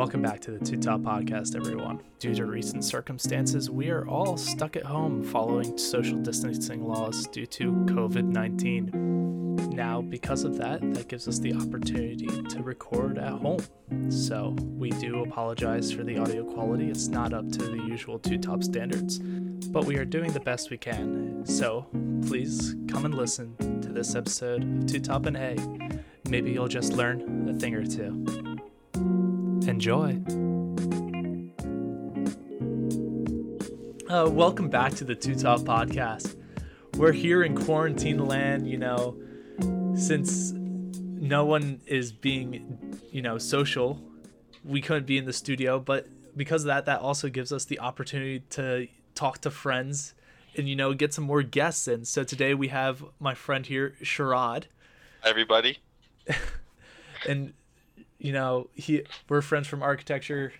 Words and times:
Welcome 0.00 0.22
back 0.22 0.40
to 0.40 0.50
the 0.50 0.64
Two 0.64 0.78
Top 0.78 1.02
Podcast, 1.02 1.54
everyone. 1.54 2.00
Due 2.18 2.34
to 2.34 2.46
recent 2.46 2.86
circumstances, 2.86 3.68
we 3.68 3.90
are 3.90 4.08
all 4.08 4.38
stuck 4.38 4.74
at 4.74 4.86
home 4.86 5.22
following 5.22 5.76
social 5.76 6.16
distancing 6.16 6.88
laws 6.88 7.26
due 7.26 7.44
to 7.44 7.70
COVID 7.70 8.24
19. 8.24 9.56
Now, 9.74 10.00
because 10.00 10.44
of 10.44 10.56
that, 10.56 10.80
that 10.94 11.08
gives 11.08 11.28
us 11.28 11.38
the 11.38 11.52
opportunity 11.52 12.26
to 12.26 12.62
record 12.62 13.18
at 13.18 13.28
home. 13.28 13.60
So, 14.08 14.56
we 14.78 14.88
do 14.88 15.22
apologize 15.22 15.92
for 15.92 16.02
the 16.02 16.16
audio 16.16 16.44
quality. 16.44 16.88
It's 16.88 17.08
not 17.08 17.34
up 17.34 17.52
to 17.52 17.58
the 17.58 17.84
usual 17.84 18.18
Two 18.18 18.38
Top 18.38 18.64
standards, 18.64 19.18
but 19.18 19.84
we 19.84 19.98
are 19.98 20.06
doing 20.06 20.32
the 20.32 20.40
best 20.40 20.70
we 20.70 20.78
can. 20.78 21.44
So, 21.44 21.86
please 22.26 22.74
come 22.88 23.04
and 23.04 23.12
listen 23.12 23.54
to 23.82 23.92
this 23.92 24.14
episode 24.14 24.62
of 24.62 24.86
Two 24.86 25.00
Top 25.00 25.26
and 25.26 25.36
Hey. 25.36 25.58
Maybe 26.26 26.52
you'll 26.52 26.68
just 26.68 26.94
learn 26.94 27.50
a 27.50 27.52
thing 27.52 27.74
or 27.74 27.84
two. 27.84 28.49
Enjoy. 29.70 30.20
Uh, 34.10 34.28
welcome 34.28 34.68
back 34.68 34.92
to 34.94 35.04
the 35.04 35.14
Two 35.14 35.36
Top 35.36 35.60
Podcast. 35.60 36.34
We're 36.96 37.12
here 37.12 37.44
in 37.44 37.56
quarantine 37.56 38.18
land, 38.26 38.68
you 38.68 38.76
know, 38.76 39.16
since 39.94 40.50
no 40.50 41.44
one 41.44 41.80
is 41.86 42.10
being, 42.10 42.98
you 43.12 43.22
know, 43.22 43.38
social, 43.38 44.02
we 44.64 44.80
couldn't 44.80 45.06
be 45.06 45.18
in 45.18 45.24
the 45.24 45.32
studio, 45.32 45.78
but 45.78 46.08
because 46.36 46.64
of 46.64 46.66
that, 46.66 46.86
that 46.86 47.00
also 47.00 47.28
gives 47.28 47.52
us 47.52 47.64
the 47.64 47.78
opportunity 47.78 48.40
to 48.50 48.88
talk 49.14 49.38
to 49.42 49.52
friends 49.52 50.14
and, 50.56 50.68
you 50.68 50.74
know, 50.74 50.94
get 50.94 51.14
some 51.14 51.22
more 51.22 51.44
guests 51.44 51.86
in. 51.86 52.04
So 52.04 52.24
today 52.24 52.54
we 52.54 52.68
have 52.68 53.04
my 53.20 53.34
friend 53.34 53.64
here, 53.64 53.94
Sharad. 54.02 54.64
Everybody. 55.22 55.78
and 57.28 57.52
you 58.20 58.32
know, 58.32 58.68
he 58.74 59.02
we're 59.28 59.42
friends 59.42 59.66
from 59.66 59.82
architecture, 59.82 60.52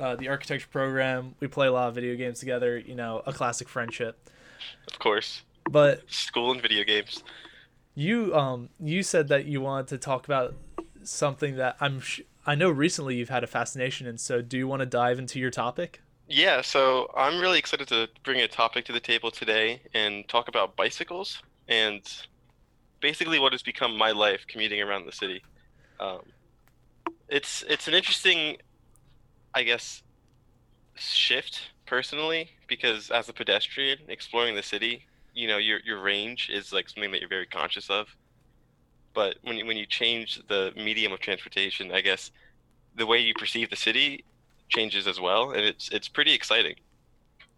uh, 0.00 0.16
the 0.16 0.28
architecture 0.28 0.68
program. 0.70 1.34
We 1.38 1.46
play 1.46 1.66
a 1.66 1.72
lot 1.72 1.88
of 1.88 1.94
video 1.94 2.16
games 2.16 2.40
together. 2.40 2.78
You 2.78 2.94
know, 2.94 3.22
a 3.26 3.32
classic 3.32 3.68
friendship. 3.68 4.30
Of 4.90 4.98
course. 4.98 5.42
But 5.70 6.10
school 6.10 6.50
and 6.50 6.62
video 6.62 6.82
games. 6.84 7.22
You 7.94 8.34
um 8.34 8.70
you 8.80 9.02
said 9.02 9.28
that 9.28 9.44
you 9.44 9.60
wanted 9.60 9.88
to 9.88 9.98
talk 9.98 10.24
about 10.24 10.56
something 11.02 11.56
that 11.56 11.76
I'm 11.80 12.00
sh- 12.00 12.22
I 12.46 12.54
know 12.54 12.70
recently 12.70 13.16
you've 13.16 13.28
had 13.28 13.44
a 13.44 13.46
fascination 13.46 14.06
in. 14.06 14.16
So 14.16 14.40
do 14.40 14.56
you 14.56 14.66
want 14.66 14.80
to 14.80 14.86
dive 14.86 15.18
into 15.18 15.38
your 15.38 15.50
topic? 15.50 16.00
Yeah, 16.26 16.62
so 16.62 17.10
I'm 17.16 17.40
really 17.40 17.58
excited 17.58 17.88
to 17.88 18.08
bring 18.22 18.40
a 18.40 18.48
topic 18.48 18.84
to 18.86 18.92
the 18.92 19.00
table 19.00 19.30
today 19.30 19.82
and 19.94 20.26
talk 20.28 20.48
about 20.48 20.76
bicycles 20.76 21.42
and 21.68 22.00
basically 23.00 23.38
what 23.38 23.52
has 23.52 23.62
become 23.62 23.96
my 23.96 24.12
life 24.12 24.44
commuting 24.46 24.80
around 24.80 25.06
the 25.06 25.12
city. 25.12 25.42
Um, 26.00 26.20
it's 27.28 27.64
it's 27.68 27.88
an 27.88 27.94
interesting, 27.94 28.56
I 29.54 29.62
guess, 29.62 30.02
shift 30.94 31.60
personally 31.86 32.50
because 32.66 33.10
as 33.10 33.28
a 33.28 33.32
pedestrian 33.32 33.98
exploring 34.08 34.54
the 34.54 34.62
city, 34.62 35.06
you 35.34 35.48
know 35.48 35.58
your 35.58 35.80
your 35.84 36.00
range 36.00 36.50
is 36.52 36.72
like 36.72 36.88
something 36.88 37.10
that 37.12 37.20
you're 37.20 37.28
very 37.28 37.46
conscious 37.46 37.90
of. 37.90 38.08
But 39.14 39.36
when 39.42 39.56
you, 39.56 39.66
when 39.66 39.76
you 39.76 39.86
change 39.86 40.40
the 40.48 40.72
medium 40.76 41.12
of 41.12 41.20
transportation, 41.20 41.90
I 41.92 42.02
guess 42.02 42.30
the 42.94 43.06
way 43.06 43.18
you 43.18 43.34
perceive 43.34 43.70
the 43.70 43.76
city 43.76 44.24
changes 44.68 45.06
as 45.06 45.20
well, 45.20 45.50
and 45.50 45.60
it's 45.60 45.88
it's 45.90 46.08
pretty 46.08 46.32
exciting. 46.32 46.76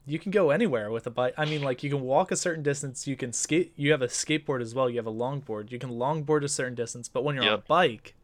You 0.06 0.18
can 0.18 0.30
go 0.30 0.50
anywhere 0.50 0.90
with 0.90 1.06
a 1.06 1.10
bike. 1.10 1.34
I 1.36 1.44
mean, 1.44 1.62
like 1.62 1.82
you 1.82 1.90
can 1.90 2.00
walk 2.00 2.32
a 2.32 2.36
certain 2.36 2.62
distance. 2.62 3.06
You 3.06 3.16
can 3.16 3.32
skate. 3.32 3.72
You 3.76 3.92
have 3.92 4.02
a 4.02 4.06
skateboard 4.08 4.62
as 4.62 4.74
well. 4.74 4.88
You 4.88 4.96
have 4.96 5.06
a 5.06 5.12
longboard. 5.12 5.70
You 5.70 5.78
can 5.78 5.90
longboard 5.90 6.42
a 6.42 6.48
certain 6.48 6.74
distance. 6.74 7.08
But 7.08 7.22
when 7.22 7.34
you're 7.34 7.44
yep. 7.44 7.52
on 7.52 7.58
a 7.58 7.62
bike, 7.62 8.14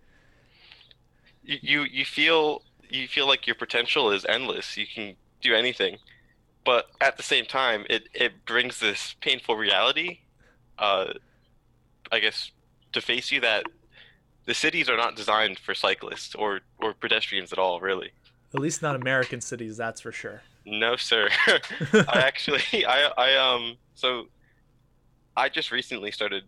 you 1.46 1.82
you 1.84 2.04
feel 2.04 2.62
you 2.88 3.08
feel 3.08 3.26
like 3.26 3.46
your 3.46 3.56
potential 3.56 4.10
is 4.10 4.24
endless. 4.28 4.76
You 4.76 4.86
can 4.86 5.16
do 5.40 5.54
anything, 5.54 5.98
but 6.64 6.86
at 7.00 7.16
the 7.16 7.22
same 7.22 7.46
time, 7.46 7.86
it 7.88 8.08
it 8.14 8.44
brings 8.44 8.80
this 8.80 9.14
painful 9.20 9.56
reality. 9.56 10.20
Uh, 10.78 11.14
I 12.12 12.18
guess 12.18 12.50
to 12.92 13.00
face 13.00 13.32
you 13.32 13.40
that 13.40 13.64
the 14.44 14.54
cities 14.54 14.88
are 14.88 14.96
not 14.96 15.16
designed 15.16 15.58
for 15.58 15.74
cyclists 15.74 16.34
or 16.34 16.60
or 16.78 16.94
pedestrians 16.94 17.52
at 17.52 17.58
all, 17.58 17.80
really. 17.80 18.10
At 18.54 18.60
least 18.60 18.80
not 18.80 18.96
American 18.96 19.40
cities, 19.40 19.76
that's 19.76 20.00
for 20.00 20.12
sure. 20.12 20.42
No, 20.64 20.96
sir. 20.96 21.28
I 21.46 22.04
actually, 22.14 22.84
I, 22.86 23.10
I, 23.16 23.36
um, 23.36 23.76
so 23.94 24.26
I 25.36 25.48
just 25.48 25.70
recently 25.70 26.10
started, 26.10 26.44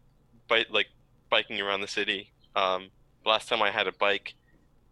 bike 0.48 0.66
like 0.70 0.88
biking 1.30 1.60
around 1.60 1.80
the 1.80 1.88
city. 1.88 2.30
Um, 2.56 2.88
last 3.25 3.48
time 3.48 3.62
I 3.62 3.70
had 3.70 3.86
a 3.86 3.92
bike, 3.92 4.34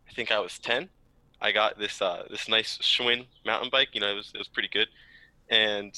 I 0.08 0.12
think 0.12 0.30
I 0.30 0.38
was 0.38 0.58
10. 0.58 0.88
I 1.40 1.52
got 1.52 1.78
this 1.78 2.00
uh, 2.00 2.24
this 2.30 2.48
nice 2.48 2.78
Schwinn 2.78 3.26
mountain 3.44 3.70
bike. 3.70 3.88
You 3.92 4.00
know, 4.00 4.10
it 4.10 4.14
was 4.14 4.32
it 4.34 4.38
was 4.38 4.48
pretty 4.48 4.68
good, 4.72 4.88
and 5.50 5.92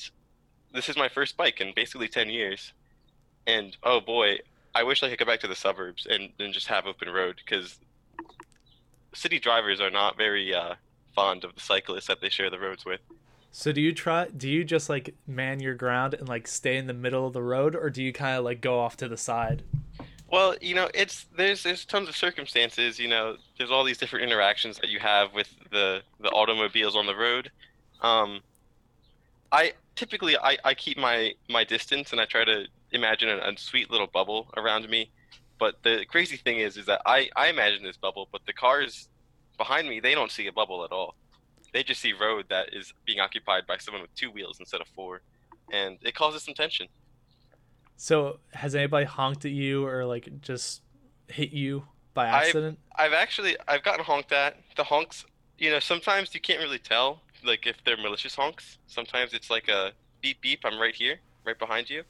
this 0.75 0.89
is 0.89 0.97
my 0.97 1.09
first 1.09 1.37
bike 1.37 1.61
in 1.61 1.73
basically 1.75 2.09
10 2.09 2.29
years. 2.29 2.73
And 3.47 3.77
oh 3.83 4.01
boy, 4.01 4.39
I 4.75 4.83
wish 4.83 5.03
I 5.03 5.09
could 5.09 5.19
go 5.19 5.25
back 5.25 5.41
to 5.41 5.49
the 5.49 5.57
suburbs 5.57 6.07
and, 6.09 6.31
and 6.39 6.53
just 6.53 6.67
have 6.67 6.87
open 6.87 7.09
road 7.09 7.41
because 7.45 7.79
city 9.15 9.39
drivers 9.39 9.81
are 9.81 9.91
not 9.91 10.17
very 10.17 10.55
uh, 10.55 10.75
fond 11.15 11.45
of 11.45 11.55
the 11.55 11.61
cyclists 11.61 12.07
that 12.09 12.21
they 12.21 12.29
share 12.29 12.51
the 12.51 12.59
roads 12.59 12.85
with. 12.85 13.01
So 13.51 13.73
do 13.73 13.81
you 13.81 13.93
try? 13.93 14.27
Do 14.29 14.49
you 14.49 14.63
just 14.63 14.89
like 14.89 15.15
man 15.27 15.61
your 15.61 15.75
ground 15.75 16.15
and 16.15 16.29
like 16.29 16.47
stay 16.47 16.77
in 16.77 16.87
the 16.87 16.95
middle 16.95 17.27
of 17.27 17.33
the 17.33 17.43
road, 17.43 17.75
or 17.75 17.89
do 17.91 18.03
you 18.03 18.13
kind 18.13 18.37
of 18.37 18.45
like 18.45 18.61
go 18.61 18.79
off 18.79 18.97
to 18.99 19.09
the 19.09 19.17
side? 19.17 19.63
Well, 20.31 20.55
you 20.61 20.75
know, 20.75 20.89
it's 20.95 21.27
there's 21.37 21.63
there's 21.63 21.85
tons 21.87 22.09
of 22.09 22.17
circumstances. 22.17 22.99
You 22.99 23.09
know, 23.09 23.37
there's 23.57 23.71
all 23.71 23.83
these 23.83 23.97
different 23.99 24.25
interactions 24.25 24.79
that 24.79 24.91
you 24.91 24.99
have 25.01 25.33
with 25.33 25.55
the 25.71 26.03
the 26.21 26.29
automobiles 26.31 26.95
on 26.97 27.07
the 27.07 27.17
road. 27.17 27.51
Um, 28.03 28.41
I 29.51 29.73
typically 29.97 30.37
I, 30.37 30.59
I 30.65 30.75
keep 30.75 30.99
my 30.99 31.33
my 31.49 31.65
distance 31.65 32.13
and 32.13 32.21
I 32.21 32.27
try 32.27 32.45
to 32.45 32.67
imagine 32.93 33.31
a, 33.31 33.39
a 33.39 33.57
sweet 33.57 33.91
little 33.91 34.07
bubble 34.07 34.49
around 34.57 34.89
me. 34.89 35.11
But 35.59 35.83
the 35.83 36.05
crazy 36.09 36.37
thing 36.37 36.59
is, 36.59 36.77
is 36.77 36.87
that 36.87 37.01
I 37.07 37.31
I 37.35 37.49
imagine 37.49 37.83
this 37.83 37.97
bubble, 37.97 38.29
but 38.31 38.43
the 38.47 38.53
cars 38.53 39.09
behind 39.57 39.89
me 39.89 39.99
they 39.99 40.15
don't 40.15 40.31
see 40.31 40.47
a 40.47 40.53
bubble 40.53 40.85
at 40.85 40.93
all. 40.93 41.15
They 41.73 41.83
just 41.83 42.01
see 42.03 42.13
road 42.13 42.47
that 42.51 42.75
is 42.75 42.93
being 43.07 43.21
occupied 43.21 43.67
by 43.67 43.79
someone 43.79 44.03
with 44.03 44.15
two 44.15 44.31
wheels 44.31 44.59
instead 44.61 44.83
of 44.83 44.89
four, 44.89 45.23
and 45.73 45.99
it 46.03 46.15
causes 46.15 46.43
some 46.43 46.55
tension. 46.55 46.87
So 47.99 48.39
has 48.53 48.77
anybody 48.77 49.05
honked 49.05 49.45
at 49.45 49.51
you 49.51 49.85
or 49.85 50.07
like 50.07 50.41
just 50.41 50.83
hit 51.27 51.51
you 51.51 51.83
by 52.15 52.27
accident? 52.29 52.79
I've, 52.97 53.07
I've 53.07 53.13
actually 53.13 53.57
I've 53.67 53.83
gotten 53.83 54.05
honked 54.05 54.33
at. 54.33 54.57
The 54.77 54.85
honks, 54.85 55.27
you 55.59 55.71
know, 55.71 55.81
sometimes 55.81 56.33
you 56.33 56.41
can't 56.41 56.61
really 56.61 56.79
tell 56.79 57.21
like 57.45 57.67
if 57.67 57.83
they're 57.85 57.97
malicious 57.97 58.37
honks. 58.37 58.79
Sometimes 58.87 59.35
it's 59.35 59.51
like 59.51 59.69
a 59.69 59.91
beep 60.21 60.41
beep. 60.41 60.61
I'm 60.65 60.79
right 60.79 60.95
here, 60.95 61.19
right 61.45 61.59
behind 61.59 61.91
you. 61.91 62.05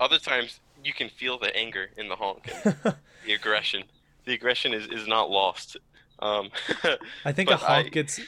Other 0.00 0.18
times 0.18 0.58
you 0.84 0.92
can 0.92 1.08
feel 1.08 1.38
the 1.38 1.56
anger 1.56 1.90
in 1.96 2.08
the 2.08 2.16
honk 2.16 2.52
and 2.64 2.74
the 3.24 3.32
aggression. 3.32 3.84
The 4.24 4.34
aggression 4.34 4.74
is, 4.74 4.88
is 4.88 5.06
not 5.06 5.30
lost. 5.30 5.76
Um, 6.18 6.50
I 7.24 7.30
think 7.30 7.48
a 7.48 7.56
honk 7.56 7.86
I, 7.86 7.90
gets 7.90 8.20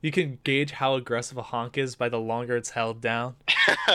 you 0.00 0.12
can 0.12 0.38
gauge 0.44 0.70
how 0.72 0.94
aggressive 0.94 1.36
a 1.38 1.42
honk 1.42 1.76
is 1.76 1.96
by 1.96 2.08
the 2.08 2.20
longer 2.20 2.56
it's 2.56 2.70
held 2.70 3.00
down. 3.00 3.34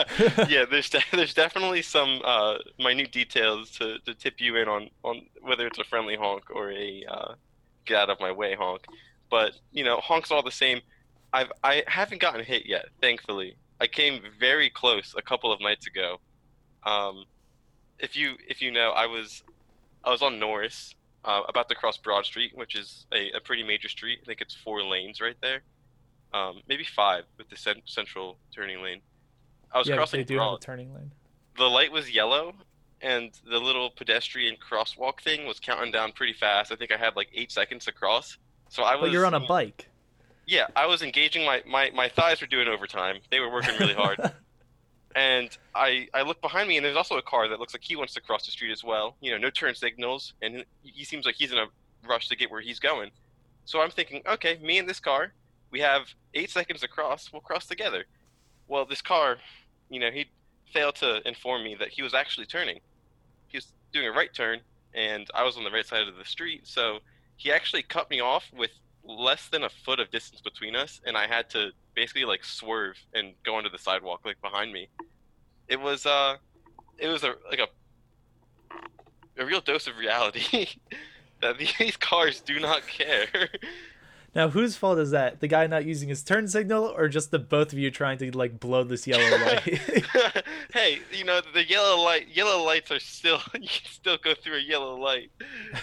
yeah, 0.48 0.64
there's 0.70 0.90
de- 0.90 1.02
there's 1.12 1.32
definitely 1.32 1.82
some 1.82 2.20
uh, 2.24 2.58
minute 2.78 3.10
details 3.10 3.70
to, 3.70 3.98
to 4.00 4.14
tip 4.14 4.40
you 4.40 4.56
in 4.56 4.68
on, 4.68 4.90
on 5.02 5.22
whether 5.42 5.66
it's 5.66 5.78
a 5.78 5.84
friendly 5.84 6.16
honk 6.16 6.44
or 6.50 6.70
a 6.72 7.04
uh, 7.10 7.34
get 7.86 7.96
out 7.96 8.10
of 8.10 8.20
my 8.20 8.30
way 8.30 8.54
honk. 8.54 8.84
But 9.30 9.52
you 9.72 9.84
know, 9.84 9.96
honks 9.96 10.30
all 10.30 10.42
the 10.42 10.50
same. 10.50 10.80
I've 11.32 11.50
I 11.62 11.82
haven't 11.86 12.20
gotten 12.20 12.44
hit 12.44 12.66
yet, 12.66 12.86
thankfully. 13.00 13.56
I 13.80 13.86
came 13.86 14.20
very 14.38 14.70
close 14.70 15.14
a 15.16 15.22
couple 15.22 15.52
of 15.52 15.60
nights 15.60 15.86
ago. 15.86 16.20
Um, 16.84 17.24
if 17.98 18.14
you 18.14 18.34
if 18.46 18.60
you 18.60 18.70
know, 18.70 18.90
I 18.90 19.06
was 19.06 19.42
I 20.04 20.10
was 20.10 20.20
on 20.20 20.38
Norris, 20.38 20.94
uh, 21.24 21.40
about 21.48 21.70
to 21.70 21.74
cross 21.74 21.96
Broad 21.96 22.26
Street, 22.26 22.52
which 22.54 22.74
is 22.74 23.06
a, 23.12 23.30
a 23.30 23.40
pretty 23.40 23.62
major 23.62 23.88
street. 23.88 24.18
I 24.22 24.26
think 24.26 24.42
it's 24.42 24.54
four 24.54 24.82
lanes 24.82 25.22
right 25.22 25.36
there 25.40 25.62
um, 26.34 26.60
maybe 26.68 26.84
five 26.84 27.24
with 27.38 27.48
the 27.48 27.56
cent- 27.56 27.84
central 27.86 28.36
turning 28.54 28.82
lane. 28.82 29.00
I 29.72 29.78
was 29.78 29.88
yeah, 29.88 29.96
crossing 29.96 30.20
they 30.20 30.24
do 30.24 30.38
have 30.38 30.54
a 30.54 30.58
turning 30.58 30.92
lane. 30.92 31.10
The 31.56 31.64
light 31.64 31.92
was 31.92 32.10
yellow, 32.10 32.52
and 33.00 33.30
the 33.48 33.58
little 33.58 33.90
pedestrian 33.90 34.56
crosswalk 34.56 35.20
thing 35.20 35.46
was 35.46 35.60
counting 35.60 35.92
down 35.92 36.12
pretty 36.12 36.32
fast. 36.32 36.72
I 36.72 36.76
think 36.76 36.92
I 36.92 36.96
had 36.96 37.16
like 37.16 37.28
eight 37.32 37.52
seconds 37.52 37.84
to 37.84 37.92
cross. 37.92 38.36
So 38.68 38.82
I 38.82 38.96
was. 38.96 39.08
But 39.08 39.12
you're 39.12 39.26
on 39.26 39.34
a 39.34 39.40
bike. 39.40 39.88
Yeah, 40.46 40.66
I 40.76 40.86
was 40.86 41.02
engaging 41.02 41.46
my 41.46 41.62
my 41.66 41.90
my 41.94 42.08
thighs 42.08 42.40
were 42.40 42.46
doing 42.46 42.68
overtime. 42.68 43.20
They 43.30 43.40
were 43.40 43.50
working 43.50 43.78
really 43.78 43.94
hard. 43.94 44.20
and 45.14 45.56
I 45.74 46.08
I 46.12 46.22
look 46.22 46.40
behind 46.42 46.68
me, 46.68 46.76
and 46.76 46.84
there's 46.84 46.96
also 46.96 47.16
a 47.16 47.22
car 47.22 47.48
that 47.48 47.60
looks 47.60 47.72
like 47.72 47.84
he 47.84 47.94
wants 47.94 48.14
to 48.14 48.20
cross 48.20 48.44
the 48.44 48.50
street 48.50 48.72
as 48.72 48.82
well. 48.82 49.16
You 49.20 49.30
know, 49.30 49.38
no 49.38 49.50
turn 49.50 49.74
signals, 49.74 50.34
and 50.42 50.64
he 50.82 51.04
seems 51.04 51.24
like 51.24 51.36
he's 51.36 51.52
in 51.52 51.58
a 51.58 51.66
rush 52.06 52.28
to 52.28 52.36
get 52.36 52.50
where 52.50 52.60
he's 52.60 52.80
going. 52.80 53.10
So 53.64 53.80
I'm 53.80 53.90
thinking, 53.90 54.22
okay, 54.26 54.58
me 54.62 54.78
and 54.78 54.86
this 54.88 55.00
car, 55.00 55.32
we 55.74 55.80
have 55.80 56.14
eight 56.34 56.50
seconds 56.50 56.82
to 56.82 56.88
cross. 56.88 57.32
We'll 57.32 57.42
cross 57.42 57.66
together. 57.66 58.04
Well, 58.68 58.86
this 58.86 59.02
car, 59.02 59.38
you 59.90 59.98
know, 59.98 60.12
he 60.12 60.26
failed 60.72 60.94
to 60.96 61.20
inform 61.26 61.64
me 61.64 61.74
that 61.80 61.88
he 61.88 62.00
was 62.00 62.14
actually 62.14 62.46
turning. 62.46 62.78
He 63.48 63.56
was 63.56 63.72
doing 63.92 64.06
a 64.06 64.12
right 64.12 64.32
turn, 64.32 64.60
and 64.94 65.26
I 65.34 65.42
was 65.42 65.56
on 65.56 65.64
the 65.64 65.72
right 65.72 65.84
side 65.84 66.06
of 66.06 66.14
the 66.16 66.24
street. 66.24 66.60
So 66.62 67.00
he 67.36 67.50
actually 67.50 67.82
cut 67.82 68.08
me 68.08 68.20
off 68.20 68.44
with 68.56 68.70
less 69.04 69.48
than 69.48 69.64
a 69.64 69.68
foot 69.68 69.98
of 69.98 70.12
distance 70.12 70.40
between 70.40 70.76
us, 70.76 71.00
and 71.04 71.16
I 71.16 71.26
had 71.26 71.50
to 71.50 71.70
basically 71.96 72.24
like 72.24 72.44
swerve 72.44 72.96
and 73.12 73.32
go 73.44 73.56
onto 73.56 73.68
the 73.68 73.78
sidewalk 73.78 74.20
like 74.24 74.40
behind 74.40 74.72
me. 74.72 74.86
It 75.66 75.80
was 75.80 76.06
uh, 76.06 76.36
it 76.98 77.08
was 77.08 77.24
a 77.24 77.34
like 77.50 77.58
a 77.58 77.66
a 79.42 79.44
real 79.44 79.60
dose 79.60 79.88
of 79.88 79.98
reality 79.98 80.68
that 81.40 81.58
these 81.58 81.96
cars 82.10 82.40
do 82.40 82.60
not 82.60 82.86
care. 82.86 83.48
Now, 84.34 84.48
whose 84.48 84.76
fault 84.76 84.98
is 84.98 85.12
that? 85.12 85.40
The 85.40 85.46
guy 85.46 85.66
not 85.68 85.84
using 85.84 86.08
his 86.08 86.22
turn 86.24 86.48
signal, 86.48 86.92
or 86.96 87.08
just 87.08 87.30
the 87.30 87.38
both 87.38 87.72
of 87.72 87.78
you 87.78 87.90
trying 87.90 88.18
to 88.18 88.36
like 88.36 88.58
blow 88.58 88.82
this 88.82 89.06
yellow 89.06 89.36
light? 89.44 89.62
hey, 90.72 91.00
you 91.12 91.24
know 91.24 91.40
the 91.52 91.64
yellow 91.68 92.02
light. 92.02 92.28
Yellow 92.28 92.64
lights 92.64 92.90
are 92.90 92.98
still 92.98 93.40
you 93.54 93.68
can 93.68 93.90
still 93.90 94.18
go 94.18 94.34
through 94.34 94.56
a 94.56 94.62
yellow 94.62 94.96
light, 94.98 95.30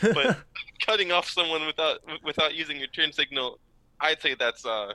but 0.02 0.38
cutting 0.86 1.12
off 1.12 1.30
someone 1.30 1.66
without 1.66 2.00
without 2.24 2.54
using 2.54 2.78
your 2.78 2.88
turn 2.88 3.14
signal, 3.14 3.60
I'd 4.00 4.22
say 4.22 4.36
that's 4.36 4.66
uh 4.66 4.94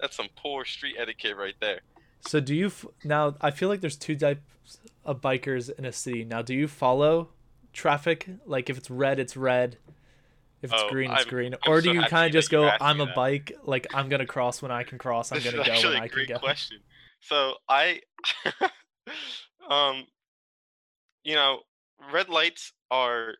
that's 0.00 0.16
some 0.16 0.28
poor 0.36 0.64
street 0.64 0.96
etiquette 0.98 1.36
right 1.36 1.54
there. 1.60 1.80
So 2.20 2.40
do 2.40 2.54
you 2.54 2.66
f- 2.66 2.86
now? 3.04 3.36
I 3.40 3.52
feel 3.52 3.68
like 3.68 3.80
there's 3.80 3.96
two 3.96 4.16
types 4.16 4.40
of 5.04 5.20
bikers 5.20 5.70
in 5.78 5.84
a 5.84 5.92
city. 5.92 6.24
Now, 6.24 6.42
do 6.42 6.52
you 6.52 6.66
follow 6.66 7.28
traffic? 7.72 8.28
Like 8.44 8.68
if 8.68 8.76
it's 8.76 8.90
red, 8.90 9.20
it's 9.20 9.36
red. 9.36 9.78
If 10.60 10.72
it's 10.72 10.82
Oh, 10.82 10.88
green, 10.90 11.10
it's 11.10 11.20
I'm- 11.20 11.28
green. 11.28 11.54
I'm 11.54 11.60
or 11.72 11.80
so 11.80 11.92
do 11.92 11.94
you 11.94 12.02
kind 12.02 12.26
of 12.26 12.32
just 12.32 12.50
go, 12.50 12.68
"I'm 12.80 13.00
a 13.00 13.06
that. 13.06 13.14
bike. 13.14 13.52
Like 13.62 13.86
I'm 13.94 14.08
gonna 14.08 14.26
cross 14.26 14.60
when 14.60 14.70
I 14.72 14.82
can 14.82 14.98
cross. 14.98 15.30
I'm 15.30 15.38
This 15.40 15.52
gonna 15.52 15.64
go 15.64 15.88
when 15.90 15.96
I 16.02 16.08
can 16.08 16.14
great 16.14 16.28
go." 16.28 16.38
question. 16.38 16.82
So 17.20 17.54
I, 17.68 18.00
um, 19.68 20.06
you 21.24 21.34
know, 21.34 21.60
red 22.12 22.28
lights 22.28 22.72
are 22.90 23.34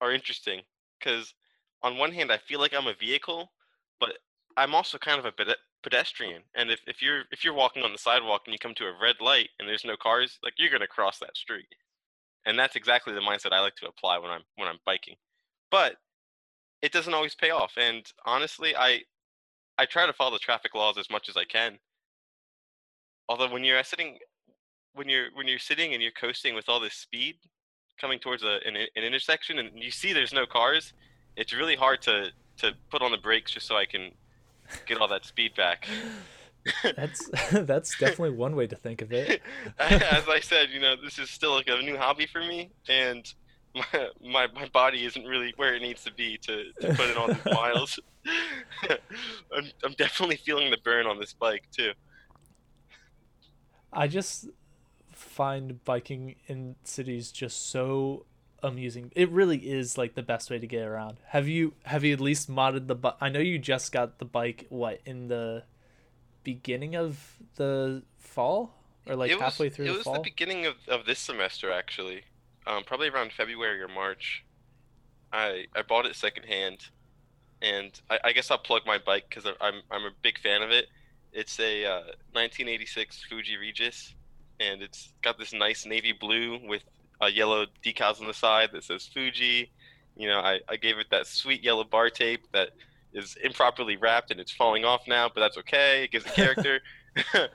are 0.00 0.12
interesting 0.12 0.62
because 0.98 1.34
on 1.82 1.98
one 1.98 2.12
hand 2.12 2.32
I 2.32 2.38
feel 2.38 2.60
like 2.60 2.74
I'm 2.74 2.86
a 2.86 2.94
vehicle, 2.94 3.52
but 3.98 4.18
I'm 4.56 4.74
also 4.74 4.96
kind 4.98 5.18
of 5.18 5.26
a 5.26 5.32
pedestrian. 5.82 6.42
And 6.54 6.70
if, 6.70 6.80
if 6.86 7.02
you're 7.02 7.24
if 7.30 7.44
you're 7.44 7.54
walking 7.54 7.82
on 7.82 7.92
the 7.92 7.98
sidewalk 7.98 8.42
and 8.46 8.52
you 8.54 8.58
come 8.58 8.74
to 8.76 8.84
a 8.86 8.94
red 9.00 9.16
light 9.20 9.50
and 9.58 9.68
there's 9.68 9.84
no 9.84 9.96
cars, 9.96 10.38
like 10.42 10.54
you're 10.56 10.70
gonna 10.70 10.86
cross 10.86 11.18
that 11.18 11.36
street. 11.36 11.66
And 12.46 12.58
that's 12.58 12.74
exactly 12.76 13.12
the 13.12 13.20
mindset 13.20 13.52
I 13.52 13.60
like 13.60 13.76
to 13.76 13.86
apply 13.88 14.18
when 14.18 14.30
I'm 14.30 14.42
when 14.56 14.68
I'm 14.68 14.78
biking. 14.86 15.16
But 15.70 15.96
it 16.82 16.92
doesn't 16.92 17.14
always 17.14 17.34
pay 17.34 17.50
off. 17.50 17.72
And 17.76 18.04
honestly, 18.24 18.74
I 18.76 19.02
I 19.78 19.86
try 19.86 20.06
to 20.06 20.12
follow 20.12 20.32
the 20.32 20.38
traffic 20.38 20.74
laws 20.74 20.98
as 20.98 21.10
much 21.10 21.28
as 21.28 21.36
I 21.36 21.44
can. 21.44 21.78
Although 23.28 23.50
when 23.50 23.64
you're 23.64 23.82
sitting 23.84 24.18
when 24.94 25.08
you're 25.08 25.28
when 25.34 25.46
you're 25.46 25.58
sitting 25.58 25.92
and 25.92 26.02
you're 26.02 26.12
coasting 26.12 26.54
with 26.54 26.68
all 26.68 26.80
this 26.80 26.94
speed 26.94 27.36
coming 28.00 28.18
towards 28.18 28.42
a, 28.42 28.58
an, 28.66 28.76
an 28.76 29.04
intersection 29.04 29.58
and 29.58 29.70
you 29.74 29.90
see 29.90 30.12
there's 30.12 30.32
no 30.32 30.46
cars, 30.46 30.94
it's 31.36 31.52
really 31.52 31.76
hard 31.76 32.02
to 32.02 32.30
to 32.58 32.72
put 32.90 33.02
on 33.02 33.10
the 33.10 33.18
brakes 33.18 33.52
just 33.52 33.66
so 33.66 33.76
I 33.76 33.86
can 33.86 34.12
get 34.86 34.98
all 34.98 35.08
that 35.08 35.24
speed 35.24 35.54
back. 35.54 35.86
That's 36.94 37.30
that's 37.52 37.98
definitely 37.98 38.36
one 38.36 38.54
way 38.54 38.66
to 38.66 38.76
think 38.76 39.00
of 39.00 39.12
it. 39.12 39.40
As 39.78 40.28
I 40.28 40.40
said, 40.40 40.68
you 40.70 40.78
know, 40.78 40.94
this 40.94 41.18
is 41.18 41.30
still 41.30 41.54
like 41.54 41.68
a 41.68 41.80
new 41.80 41.96
hobby 41.96 42.26
for 42.26 42.40
me, 42.40 42.70
and 42.86 43.24
my 43.74 43.84
my, 44.22 44.46
my 44.54 44.68
body 44.72 45.04
isn't 45.04 45.24
really 45.24 45.52
where 45.56 45.74
it 45.74 45.82
needs 45.82 46.04
to 46.04 46.12
be 46.12 46.38
to, 46.38 46.72
to 46.80 46.88
put 46.94 47.10
it 47.10 47.16
on 47.16 47.28
these 47.28 47.44
miles. 47.54 47.98
I'm, 49.56 49.70
I'm 49.84 49.92
definitely 49.94 50.36
feeling 50.36 50.70
the 50.70 50.78
burn 50.84 51.06
on 51.06 51.18
this 51.18 51.32
bike 51.32 51.64
too. 51.74 51.92
I 53.92 54.06
just 54.06 54.48
find 55.12 55.84
biking 55.84 56.36
in 56.46 56.76
cities 56.84 57.32
just 57.32 57.70
so 57.70 58.26
amusing. 58.62 59.10
It 59.16 59.30
really 59.30 59.58
is 59.58 59.98
like 59.98 60.14
the 60.14 60.22
best 60.22 60.50
way 60.50 60.58
to 60.58 60.66
get 60.66 60.86
around. 60.86 61.18
Have 61.28 61.48
you 61.48 61.74
have 61.84 62.04
you 62.04 62.12
at 62.12 62.20
least 62.20 62.50
modded 62.50 62.86
the 62.86 62.94
bike? 62.94 63.16
I 63.20 63.28
know 63.28 63.40
you 63.40 63.58
just 63.58 63.92
got 63.92 64.18
the 64.18 64.24
bike 64.24 64.66
what 64.68 65.00
in 65.04 65.28
the 65.28 65.64
beginning 66.44 66.96
of 66.96 67.36
the 67.56 68.02
fall 68.18 68.74
or 69.06 69.16
like 69.16 69.30
it 69.30 69.34
was, 69.34 69.42
halfway 69.42 69.68
through 69.68 69.86
it 69.86 69.88
the 69.88 69.94
was 69.94 70.04
fall. 70.04 70.14
the 70.14 70.20
beginning 70.20 70.66
of, 70.66 70.74
of 70.88 71.06
this 71.06 71.18
semester 71.18 71.70
actually, 71.70 72.22
um, 72.66 72.84
probably 72.84 73.08
around 73.08 73.32
February 73.32 73.80
or 73.82 73.88
March. 73.88 74.44
I 75.32 75.66
I 75.74 75.82
bought 75.82 76.06
it 76.06 76.16
secondhand, 76.16 76.88
and 77.62 77.98
I, 78.10 78.18
I 78.24 78.32
guess 78.32 78.50
I'll 78.50 78.58
plug 78.58 78.82
my 78.86 78.98
bike 78.98 79.26
because 79.28 79.46
I'm 79.60 79.82
I'm 79.90 80.04
a 80.04 80.10
big 80.22 80.38
fan 80.38 80.62
of 80.62 80.70
it. 80.70 80.86
It's 81.32 81.60
a 81.60 81.84
uh, 81.84 82.00
1986 82.32 83.24
Fuji 83.28 83.56
Regis, 83.56 84.14
and 84.58 84.82
it's 84.82 85.12
got 85.22 85.38
this 85.38 85.52
nice 85.52 85.86
navy 85.86 86.12
blue 86.12 86.58
with 86.66 86.82
uh, 87.22 87.26
yellow 87.26 87.66
decals 87.84 88.20
on 88.20 88.26
the 88.26 88.34
side 88.34 88.70
that 88.72 88.84
says 88.84 89.06
Fuji. 89.06 89.70
You 90.16 90.28
know, 90.28 90.40
I, 90.40 90.60
I 90.68 90.76
gave 90.76 90.98
it 90.98 91.06
that 91.10 91.26
sweet 91.26 91.62
yellow 91.62 91.84
bar 91.84 92.10
tape 92.10 92.46
that 92.52 92.70
is 93.12 93.36
improperly 93.42 93.96
wrapped 93.96 94.30
and 94.30 94.40
it's 94.40 94.52
falling 94.52 94.84
off 94.84 95.06
now, 95.06 95.30
but 95.32 95.40
that's 95.40 95.56
okay. 95.58 96.04
It 96.04 96.10
gives 96.10 96.26
it 96.26 96.32
character. 96.34 96.80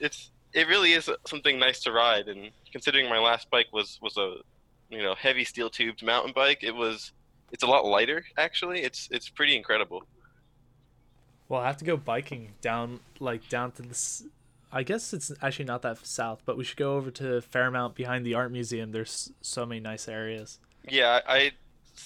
it's 0.00 0.30
it 0.56 0.66
really 0.68 0.94
is 0.94 1.08
something 1.26 1.58
nice 1.58 1.80
to 1.80 1.92
ride, 1.92 2.28
and 2.28 2.50
considering 2.72 3.08
my 3.08 3.18
last 3.18 3.48
bike 3.50 3.66
was 3.72 3.98
was 4.02 4.16
a 4.16 4.36
you 4.88 5.02
know 5.02 5.14
heavy 5.14 5.44
steel 5.44 5.68
tubed 5.68 6.02
mountain 6.02 6.32
bike, 6.34 6.64
it 6.64 6.74
was 6.74 7.12
it's 7.52 7.62
a 7.62 7.66
lot 7.66 7.84
lighter 7.84 8.24
actually. 8.38 8.82
It's 8.82 9.08
it's 9.12 9.28
pretty 9.28 9.54
incredible. 9.54 10.04
Well, 11.48 11.60
I 11.60 11.66
have 11.66 11.76
to 11.76 11.84
go 11.84 11.96
biking 11.96 12.54
down 12.62 13.00
like 13.20 13.48
down 13.50 13.72
to 13.72 13.82
this. 13.82 14.24
I 14.72 14.82
guess 14.82 15.12
it's 15.12 15.30
actually 15.42 15.66
not 15.66 15.82
that 15.82 16.04
south, 16.04 16.42
but 16.44 16.56
we 16.56 16.64
should 16.64 16.78
go 16.78 16.96
over 16.96 17.10
to 17.12 17.40
Fairmount 17.42 17.94
behind 17.94 18.26
the 18.26 18.34
art 18.34 18.50
museum. 18.50 18.92
There's 18.92 19.32
so 19.42 19.64
many 19.64 19.80
nice 19.80 20.08
areas. 20.08 20.58
Yeah, 20.88 21.20
I 21.28 21.52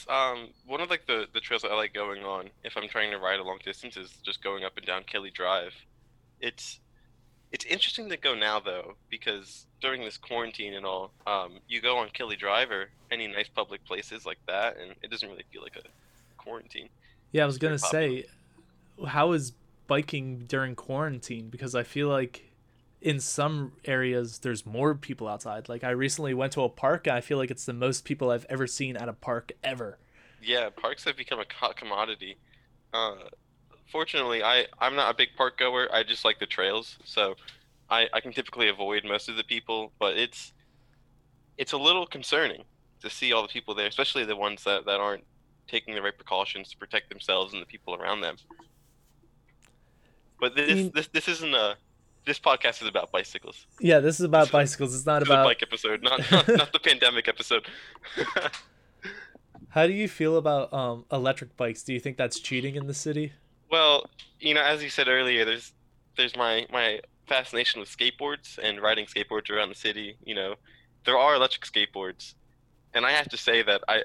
um 0.08 0.48
one 0.66 0.80
of 0.80 0.90
like 0.90 1.06
the 1.06 1.26
the 1.32 1.40
trails 1.40 1.62
that 1.62 1.70
I 1.70 1.76
like 1.76 1.94
going 1.94 2.24
on 2.24 2.50
if 2.64 2.76
I'm 2.76 2.88
trying 2.88 3.12
to 3.12 3.18
ride 3.18 3.38
a 3.38 3.44
long 3.44 3.58
distance 3.64 3.96
is 3.96 4.10
just 4.24 4.42
going 4.42 4.64
up 4.64 4.76
and 4.76 4.84
down 4.84 5.04
Kelly 5.04 5.30
Drive. 5.30 5.72
It's 6.40 6.80
it's 7.52 7.64
interesting 7.64 8.08
to 8.08 8.16
go 8.16 8.34
now 8.34 8.60
though 8.60 8.94
because 9.10 9.66
during 9.80 10.02
this 10.02 10.16
quarantine 10.16 10.74
and 10.74 10.86
all, 10.86 11.10
um, 11.26 11.58
you 11.68 11.80
go 11.80 11.96
on 11.96 12.08
Kelly 12.10 12.36
Drive 12.36 12.70
or 12.70 12.90
any 13.10 13.26
nice 13.26 13.48
public 13.48 13.84
places 13.84 14.24
like 14.24 14.38
that, 14.46 14.76
and 14.78 14.94
it 15.02 15.10
doesn't 15.10 15.28
really 15.28 15.44
feel 15.52 15.62
like 15.62 15.76
a 15.76 15.82
quarantine. 16.36 16.88
Yeah, 17.32 17.42
I 17.42 17.46
was 17.46 17.58
gonna 17.58 17.78
say, 17.78 18.26
how 19.06 19.32
is 19.32 19.52
biking 19.86 20.44
during 20.46 20.74
quarantine? 20.74 21.48
Because 21.48 21.74
I 21.74 21.82
feel 21.82 22.08
like 22.08 22.50
in 23.00 23.18
some 23.18 23.72
areas 23.84 24.40
there's 24.40 24.66
more 24.66 24.94
people 24.94 25.26
outside. 25.26 25.68
Like 25.68 25.82
I 25.82 25.90
recently 25.90 26.34
went 26.34 26.52
to 26.52 26.62
a 26.62 26.68
park, 26.68 27.06
and 27.06 27.16
I 27.16 27.20
feel 27.20 27.38
like 27.38 27.50
it's 27.50 27.64
the 27.64 27.72
most 27.72 28.04
people 28.04 28.30
I've 28.30 28.46
ever 28.48 28.66
seen 28.66 28.96
at 28.96 29.08
a 29.08 29.12
park 29.12 29.52
ever. 29.64 29.98
Yeah, 30.42 30.70
parks 30.70 31.04
have 31.04 31.16
become 31.16 31.40
a 31.40 31.44
hot 31.52 31.76
commodity. 31.76 32.36
Uh, 32.92 33.14
fortunately, 33.90 34.42
I 34.42 34.66
I'm 34.78 34.94
not 34.96 35.10
a 35.10 35.16
big 35.16 35.30
park 35.36 35.58
goer. 35.58 35.88
I 35.92 36.02
just 36.02 36.24
like 36.24 36.38
the 36.38 36.46
trails, 36.46 36.98
so 37.04 37.34
I 37.90 38.08
I 38.12 38.20
can 38.20 38.32
typically 38.32 38.68
avoid 38.68 39.04
most 39.04 39.28
of 39.28 39.36
the 39.36 39.44
people. 39.44 39.92
But 39.98 40.16
it's 40.16 40.52
it's 41.58 41.72
a 41.72 41.78
little 41.78 42.06
concerning 42.06 42.64
to 43.02 43.10
see 43.10 43.32
all 43.32 43.42
the 43.42 43.48
people 43.48 43.74
there, 43.74 43.86
especially 43.86 44.24
the 44.24 44.36
ones 44.36 44.64
that 44.64 44.84
that 44.86 45.00
aren't 45.00 45.24
taking 45.68 45.94
the 45.94 46.02
right 46.02 46.16
precautions 46.16 46.68
to 46.70 46.76
protect 46.76 47.08
themselves 47.10 47.52
and 47.52 47.62
the 47.62 47.66
people 47.66 47.94
around 47.94 48.20
them. 48.22 48.36
But 50.40 50.56
this 50.56 50.74
mean- 50.74 50.92
this 50.94 51.08
this 51.08 51.28
isn't 51.28 51.54
a 51.54 51.76
this 52.26 52.38
podcast 52.38 52.82
is 52.82 52.88
about 52.88 53.10
bicycles. 53.12 53.66
Yeah, 53.80 54.00
this 54.00 54.20
is 54.20 54.26
about 54.26 54.40
This 54.40 54.48
is- 54.48 54.52
bicycles. 54.52 54.94
It's 54.94 55.06
not 55.06 55.20
This 55.20 55.28
is 55.28 55.30
a 55.30 55.34
about. 55.34 55.44
bike 55.46 55.62
episode, 55.62 56.02
not 56.02 56.30
not, 56.30 56.48
not 56.48 56.72
the 56.72 56.78
pandemic 56.78 57.28
episode. 57.28 57.66
How 59.70 59.86
do 59.86 59.92
you 59.92 60.08
feel 60.08 60.36
about 60.36 60.72
um 60.72 61.04
electric 61.12 61.56
bikes? 61.56 61.82
Do 61.82 61.92
you 61.92 62.00
think 62.00 62.16
that's 62.16 62.40
cheating 62.40 62.74
in 62.76 62.86
the 62.86 62.94
city? 62.94 63.32
Well, 63.70 64.06
you 64.40 64.54
know, 64.54 64.62
as 64.62 64.82
you 64.82 64.90
said 64.90 65.08
earlier, 65.08 65.44
there's 65.44 65.72
there's 66.16 66.36
my 66.36 66.66
my 66.70 67.00
fascination 67.28 67.80
with 67.80 67.88
skateboards 67.88 68.58
and 68.62 68.80
riding 68.80 69.06
skateboards 69.06 69.50
around 69.50 69.68
the 69.68 69.74
city. 69.74 70.16
You 70.24 70.34
know, 70.34 70.54
there 71.04 71.16
are 71.18 71.34
electric 71.34 71.64
skateboards, 71.64 72.34
and 72.94 73.06
I 73.06 73.12
have 73.12 73.28
to 73.30 73.36
say 73.36 73.62
that 73.62 73.82
I 73.88 74.02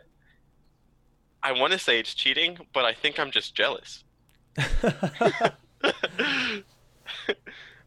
I 1.43 1.51
want 1.53 1.73
to 1.73 1.79
say 1.79 1.99
it's 1.99 2.13
cheating, 2.13 2.57
but 2.73 2.85
I 2.85 2.93
think 2.93 3.19
I'm 3.19 3.31
just 3.31 3.55
jealous. 3.55 4.03
I, 4.57 5.53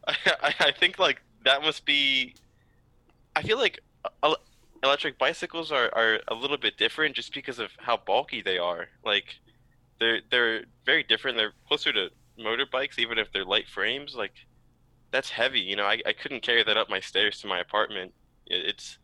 I 0.06 0.72
think 0.78 0.98
like 0.98 1.20
that 1.44 1.62
must 1.62 1.84
be. 1.84 2.34
I 3.36 3.42
feel 3.42 3.58
like 3.58 3.80
uh, 4.22 4.34
electric 4.82 5.18
bicycles 5.18 5.72
are, 5.72 5.90
are 5.94 6.20
a 6.28 6.34
little 6.34 6.56
bit 6.56 6.76
different 6.76 7.14
just 7.16 7.34
because 7.34 7.58
of 7.58 7.70
how 7.78 7.96
bulky 7.96 8.42
they 8.42 8.58
are. 8.58 8.88
Like 9.04 9.36
they're 10.00 10.20
they're 10.30 10.64
very 10.86 11.02
different. 11.02 11.36
They're 11.36 11.52
closer 11.66 11.92
to 11.92 12.08
motorbikes, 12.38 12.98
even 12.98 13.18
if 13.18 13.32
they're 13.32 13.44
light 13.44 13.68
frames. 13.68 14.14
Like 14.14 14.32
that's 15.10 15.30
heavy. 15.30 15.60
You 15.60 15.76
know, 15.76 15.84
I, 15.84 16.00
I 16.06 16.12
couldn't 16.12 16.42
carry 16.42 16.62
that 16.62 16.76
up 16.76 16.88
my 16.90 17.00
stairs 17.00 17.40
to 17.40 17.46
my 17.46 17.60
apartment. 17.60 18.12
It, 18.46 18.66
it's 18.66 18.98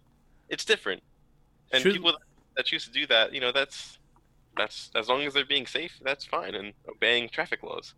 it's 0.48 0.64
different, 0.64 1.02
and 1.72 1.82
Should- 1.82 1.94
people 1.94 2.12
that 2.56 2.66
choose 2.66 2.84
to 2.84 2.92
do 2.92 3.06
that, 3.08 3.32
you 3.34 3.40
know, 3.40 3.50
that's 3.52 3.98
that's 4.56 4.90
as 4.94 5.08
long 5.08 5.22
as 5.22 5.34
they're 5.34 5.44
being 5.44 5.66
safe, 5.66 5.98
that's 6.04 6.24
fine 6.24 6.54
and 6.54 6.72
obeying 6.88 7.28
traffic 7.28 7.62
laws. 7.64 7.94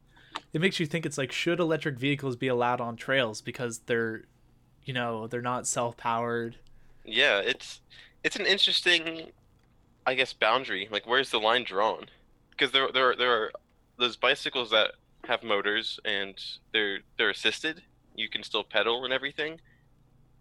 it 0.54 0.60
makes 0.62 0.80
you 0.80 0.86
think 0.86 1.04
it's 1.04 1.18
like 1.18 1.30
should 1.30 1.60
electric 1.60 1.98
vehicles 1.98 2.36
be 2.36 2.48
allowed 2.48 2.80
on 2.80 2.96
trails 2.96 3.42
because 3.42 3.80
they're 3.80 4.22
you 4.82 4.94
know 4.94 5.26
they're 5.26 5.42
not 5.42 5.66
self-powered 5.66 6.56
Yeah, 7.04 7.40
it's 7.40 7.82
it's 8.24 8.36
an 8.36 8.46
interesting, 8.46 9.32
I 10.06 10.14
guess, 10.14 10.32
boundary. 10.32 10.88
Like, 10.90 11.06
where's 11.06 11.30
the 11.30 11.38
line 11.38 11.64
drawn? 11.64 12.06
Because 12.56 12.72
there 12.72 12.90
there 12.92 13.10
are- 13.10 13.16
there 13.16 13.32
are 13.42 13.52
those 13.98 14.16
bicycles 14.16 14.70
that 14.70 14.92
have 15.24 15.42
motors 15.42 15.98
and 16.04 16.34
they're 16.72 17.00
they're 17.18 17.30
assisted. 17.30 17.82
You 18.14 18.28
can 18.28 18.42
still 18.42 18.64
pedal 18.64 19.04
and 19.04 19.12
everything. 19.12 19.60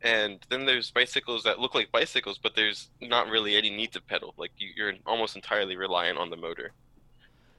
And 0.02 0.46
then 0.50 0.66
there's 0.66 0.92
bicycles 0.92 1.44
that 1.44 1.60
look 1.60 1.74
like 1.74 1.92
bicycles, 1.92 2.38
but 2.38 2.56
there's 2.56 2.90
not 3.02 3.28
really 3.28 3.56
any 3.56 3.70
need 3.70 3.92
to 3.94 4.02
pedal. 4.02 4.34
Like 4.38 4.52
you, 4.58 4.70
you're 4.76 4.94
almost 5.06 5.36
entirely 5.36 5.76
reliant 5.76 6.18
on 6.20 6.30
the 6.30 6.38
motor. 6.38 6.74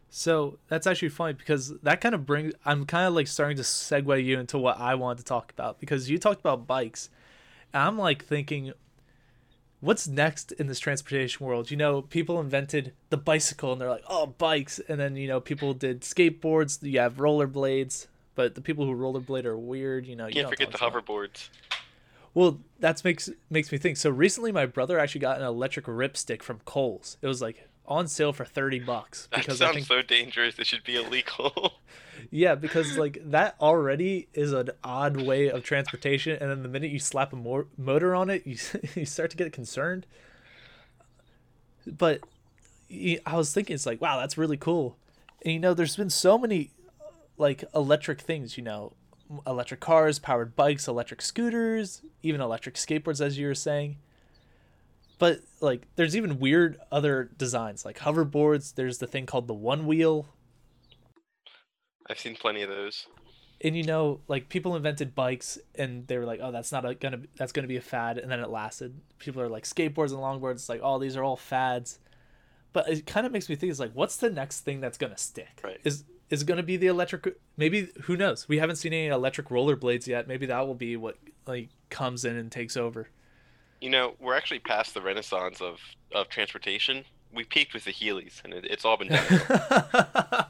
So 0.08 0.58
that's 0.68 0.86
actually 0.86 1.08
funny 1.08 1.32
because 1.32 1.76
that 1.80 2.00
kind 2.00 2.14
of 2.14 2.25
brings. 2.25 2.54
I'm 2.64 2.86
kind 2.86 3.06
of 3.08 3.14
like 3.14 3.26
starting 3.26 3.56
to 3.56 3.62
segue 3.64 4.25
you 4.25 4.38
into 4.38 4.58
what 4.58 4.78
I 4.78 4.94
wanted 4.94 5.18
to 5.18 5.25
talk 5.25 5.50
about 5.50 5.80
because 5.80 6.08
you 6.08 6.18
talked 6.18 6.40
about 6.40 6.66
bikes, 6.66 7.10
I'm 7.75 7.98
like 7.98 8.25
thinking, 8.25 8.72
what's 9.80 10.06
next 10.06 10.52
in 10.52 10.66
this 10.66 10.78
transportation 10.78 11.45
world? 11.45 11.71
You 11.71 11.76
know, 11.76 12.02
people 12.02 12.40
invented 12.40 12.92
the 13.11 13.16
bicycle 13.16 13.73
and 13.73 13.80
they're 13.80 13.90
like, 13.90 14.04
oh, 14.09 14.26
bikes, 14.26 14.80
and 14.88 14.99
then 15.00 15.16
you 15.16 15.28
know 15.28 15.40
people 15.40 15.75
did 15.75 16.02
skateboards. 16.02 16.83
You 16.83 17.00
have 17.00 17.16
rollerblades, 17.16 18.06
but 18.35 18.54
the 18.54 18.61
people 18.61 18.87
who 18.87 18.95
rollerblade 18.95 19.45
are 19.45 19.59
weird. 19.59 20.06
You 20.06 20.16
know, 20.16 20.26
you 20.26 20.35
Can't 20.35 20.49
forget 20.49 20.73
the 20.73 20.78
hoverboards. 20.78 21.49
Well, 22.35 22.61
that 22.80 23.02
makes 23.02 23.30
makes 23.49 23.73
me 23.73 23.78
think. 23.78 23.97
So 23.97 24.11
recently, 24.11 24.52
my 24.52 24.66
brother 24.66 24.99
actually 24.99 25.23
got 25.23 25.38
an 25.38 25.45
electric 25.45 25.87
ripstick 25.87 26.42
from 26.42 26.61
Kohl's. 26.64 27.16
It 27.23 27.26
was 27.26 27.40
like 27.40 27.68
on 27.86 28.06
sale 28.08 28.32
for 28.32 28.44
30 28.44 28.80
bucks 28.80 29.28
That 29.30 29.40
because 29.40 29.58
sounds 29.58 29.70
I 29.70 29.74
think 29.74 29.86
so 29.86 30.02
dangerous. 30.02 30.58
It 30.58 30.66
should 30.66 30.84
be 30.84 30.96
illegal. 30.96 31.74
yeah 32.30 32.54
because 32.54 32.96
like 32.96 33.18
that 33.24 33.56
already 33.60 34.28
is 34.34 34.52
an 34.52 34.70
odd 34.82 35.16
way 35.20 35.48
of 35.48 35.62
transportation 35.62 36.36
and 36.40 36.50
then 36.50 36.62
the 36.62 36.68
minute 36.68 36.90
you 36.90 36.98
slap 36.98 37.32
a 37.32 37.64
motor 37.76 38.14
on 38.14 38.30
it 38.30 38.42
you 38.46 38.56
you 38.94 39.04
start 39.04 39.30
to 39.30 39.36
get 39.36 39.52
concerned 39.52 40.06
but 41.86 42.20
i 43.26 43.36
was 43.36 43.52
thinking 43.52 43.74
it's 43.74 43.86
like 43.86 44.00
wow 44.00 44.18
that's 44.18 44.38
really 44.38 44.56
cool 44.56 44.96
and 45.42 45.52
you 45.52 45.60
know 45.60 45.74
there's 45.74 45.96
been 45.96 46.10
so 46.10 46.38
many 46.38 46.70
like 47.36 47.64
electric 47.74 48.20
things 48.20 48.56
you 48.56 48.64
know 48.64 48.92
electric 49.46 49.80
cars 49.80 50.18
powered 50.18 50.54
bikes 50.56 50.88
electric 50.88 51.20
scooters 51.20 52.02
even 52.22 52.40
electric 52.40 52.76
skateboards 52.76 53.20
as 53.20 53.38
you 53.38 53.46
were 53.46 53.54
saying 53.54 53.96
but 55.18 55.40
like 55.61 55.87
there's 55.96 56.16
even 56.16 56.38
weird 56.38 56.78
other 56.92 57.30
designs 57.37 57.85
like 57.85 57.99
hoverboards. 57.99 58.75
There's 58.75 58.99
the 58.99 59.06
thing 59.06 59.26
called 59.26 59.46
the 59.49 59.54
one 59.54 59.87
wheel. 59.87 60.26
I've 62.08 62.18
seen 62.18 62.37
plenty 62.37 62.62
of 62.62 62.68
those. 62.68 63.06
and 63.62 63.76
you 63.76 63.82
know 63.82 64.20
like 64.28 64.49
people 64.49 64.76
invented 64.76 65.14
bikes 65.14 65.58
and 65.75 66.06
they 66.06 66.18
were 66.18 66.26
like 66.26 66.40
oh 66.42 66.52
that's 66.52 66.70
not 66.70 66.85
a, 66.85 66.94
gonna 66.94 67.20
that's 67.37 67.52
gonna 67.52 67.66
be 67.66 67.76
a 67.76 67.80
fad 67.80 68.18
and 68.18 68.30
then 68.30 68.40
it 68.40 68.50
lasted. 68.50 69.00
People 69.18 69.40
are 69.42 69.49
like 69.49 69.64
skateboards 69.64 70.11
and 70.11 70.18
longboards 70.18 70.54
it's 70.54 70.68
like 70.68 70.80
oh 70.82 70.99
these 70.99 71.16
are 71.16 71.25
all 71.25 71.37
fads. 71.37 71.99
But 72.73 72.88
it 72.90 73.06
kind 73.06 73.25
of 73.26 73.32
makes 73.32 73.49
me 73.49 73.56
think 73.56 73.70
it's 73.70 73.80
like 73.80 73.92
what's 73.94 74.18
the 74.18 74.30
next 74.30 74.61
thing 74.61 74.80
that's 74.80 74.99
gonna 74.99 75.16
stick? 75.16 75.61
Right. 75.64 75.80
is 75.85 76.04
is 76.28 76.42
it 76.42 76.46
gonna 76.46 76.62
be 76.62 76.76
the 76.76 76.88
electric 76.88 77.38
maybe 77.56 77.88
who 78.02 78.16
knows? 78.16 78.49
We 78.49 78.58
haven't 78.58 78.76
seen 78.76 78.92
any 78.92 79.06
electric 79.06 79.49
rollerblades 79.49 80.06
yet. 80.06 80.28
Maybe 80.28 80.46
that 80.46 80.66
will 80.66 80.75
be 80.75 80.96
what 80.96 81.16
like 81.46 81.70
comes 81.88 82.25
in 82.25 82.37
and 82.37 82.52
takes 82.52 82.76
over 82.76 83.08
You 83.80 83.90
know, 83.90 84.14
we're 84.18 84.37
actually 84.37 84.61
past 84.61 84.95
the 84.95 85.02
renaissance 85.02 85.61
of, 85.61 85.80
of 86.14 86.28
transportation. 86.28 87.04
We 87.33 87.45
peaked 87.45 87.75
with 87.75 87.85
the 87.85 87.92
Heelys, 87.92 88.42
and 88.45 88.54
it, 88.54 88.64
it's 88.64 88.85
all 88.85 88.97
been 88.97 89.09
downhill. 89.09 89.38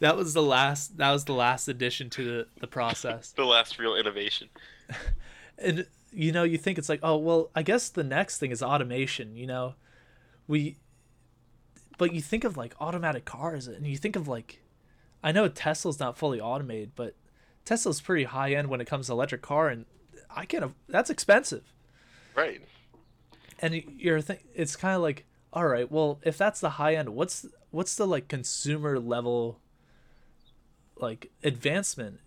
that 0.00 0.16
was 0.16 0.34
the 0.34 0.42
last 0.42 0.96
that 0.98 1.10
was 1.10 1.24
the 1.24 1.32
last 1.32 1.68
addition 1.68 2.10
to 2.10 2.24
the, 2.24 2.46
the 2.60 2.66
process 2.66 3.30
the 3.36 3.44
last 3.44 3.78
real 3.78 3.96
innovation. 3.96 4.48
and 5.58 5.86
you 6.12 6.32
know 6.32 6.44
you 6.44 6.58
think 6.58 6.78
it's 6.78 6.88
like 6.88 7.00
oh 7.02 7.16
well 7.16 7.50
i 7.54 7.62
guess 7.62 7.88
the 7.88 8.04
next 8.04 8.38
thing 8.38 8.50
is 8.50 8.62
automation 8.62 9.36
you 9.36 9.46
know 9.46 9.74
we 10.46 10.76
but 11.98 12.14
you 12.14 12.20
think 12.20 12.44
of 12.44 12.56
like 12.56 12.74
automatic 12.80 13.24
cars 13.24 13.66
and 13.66 13.86
you 13.86 13.96
think 13.98 14.16
of 14.16 14.26
like 14.26 14.62
i 15.22 15.30
know 15.30 15.48
tesla's 15.48 16.00
not 16.00 16.16
fully 16.16 16.40
automated 16.40 16.92
but 16.94 17.14
tesla's 17.64 18.00
pretty 18.00 18.24
high 18.24 18.52
end 18.52 18.68
when 18.68 18.80
it 18.80 18.86
comes 18.86 19.06
to 19.06 19.12
electric 19.12 19.42
car 19.42 19.68
and 19.68 19.84
i 20.30 20.46
can't 20.46 20.72
that's 20.88 21.10
expensive 21.10 21.74
Right. 22.34 22.60
and 23.60 23.74
you're 23.96 24.20
think 24.20 24.40
it's 24.54 24.76
kind 24.76 24.94
of 24.94 25.02
like 25.02 25.24
all 25.52 25.66
right 25.66 25.90
well 25.90 26.20
if 26.22 26.38
that's 26.38 26.60
the 26.60 26.70
high 26.70 26.94
end 26.94 27.08
what's 27.10 27.46
what's 27.70 27.94
the 27.96 28.06
like 28.06 28.28
consumer 28.28 28.98
level 28.98 29.58
like 30.96 31.30
advancement 31.42 32.20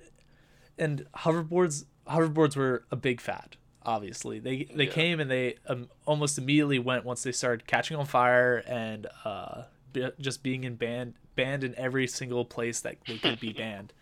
and 0.77 1.05
hoverboards 1.19 1.85
hoverboards 2.07 2.55
were 2.55 2.83
a 2.91 2.95
big 2.95 3.21
fad 3.21 3.55
obviously 3.85 4.39
they 4.39 4.65
they 4.75 4.85
Yeah. 4.85 4.91
came 4.91 5.19
and 5.19 5.29
they 5.31 5.55
um, 5.67 5.89
almost 6.05 6.37
immediately 6.37 6.79
went 6.79 7.05
once 7.05 7.23
they 7.23 7.31
started 7.31 7.65
catching 7.67 7.97
on 7.97 8.05
fire 8.05 8.57
and 8.67 9.07
uh 9.25 9.63
be, 9.93 10.09
just 10.19 10.43
being 10.43 10.63
in 10.63 10.75
banned 10.75 11.13
banned 11.35 11.63
in 11.63 11.73
every 11.75 12.07
single 12.07 12.43
place 12.45 12.79
that 12.81 12.97
they 13.07 13.17
could 13.17 13.39
be 13.39 13.53
banned 13.61 13.93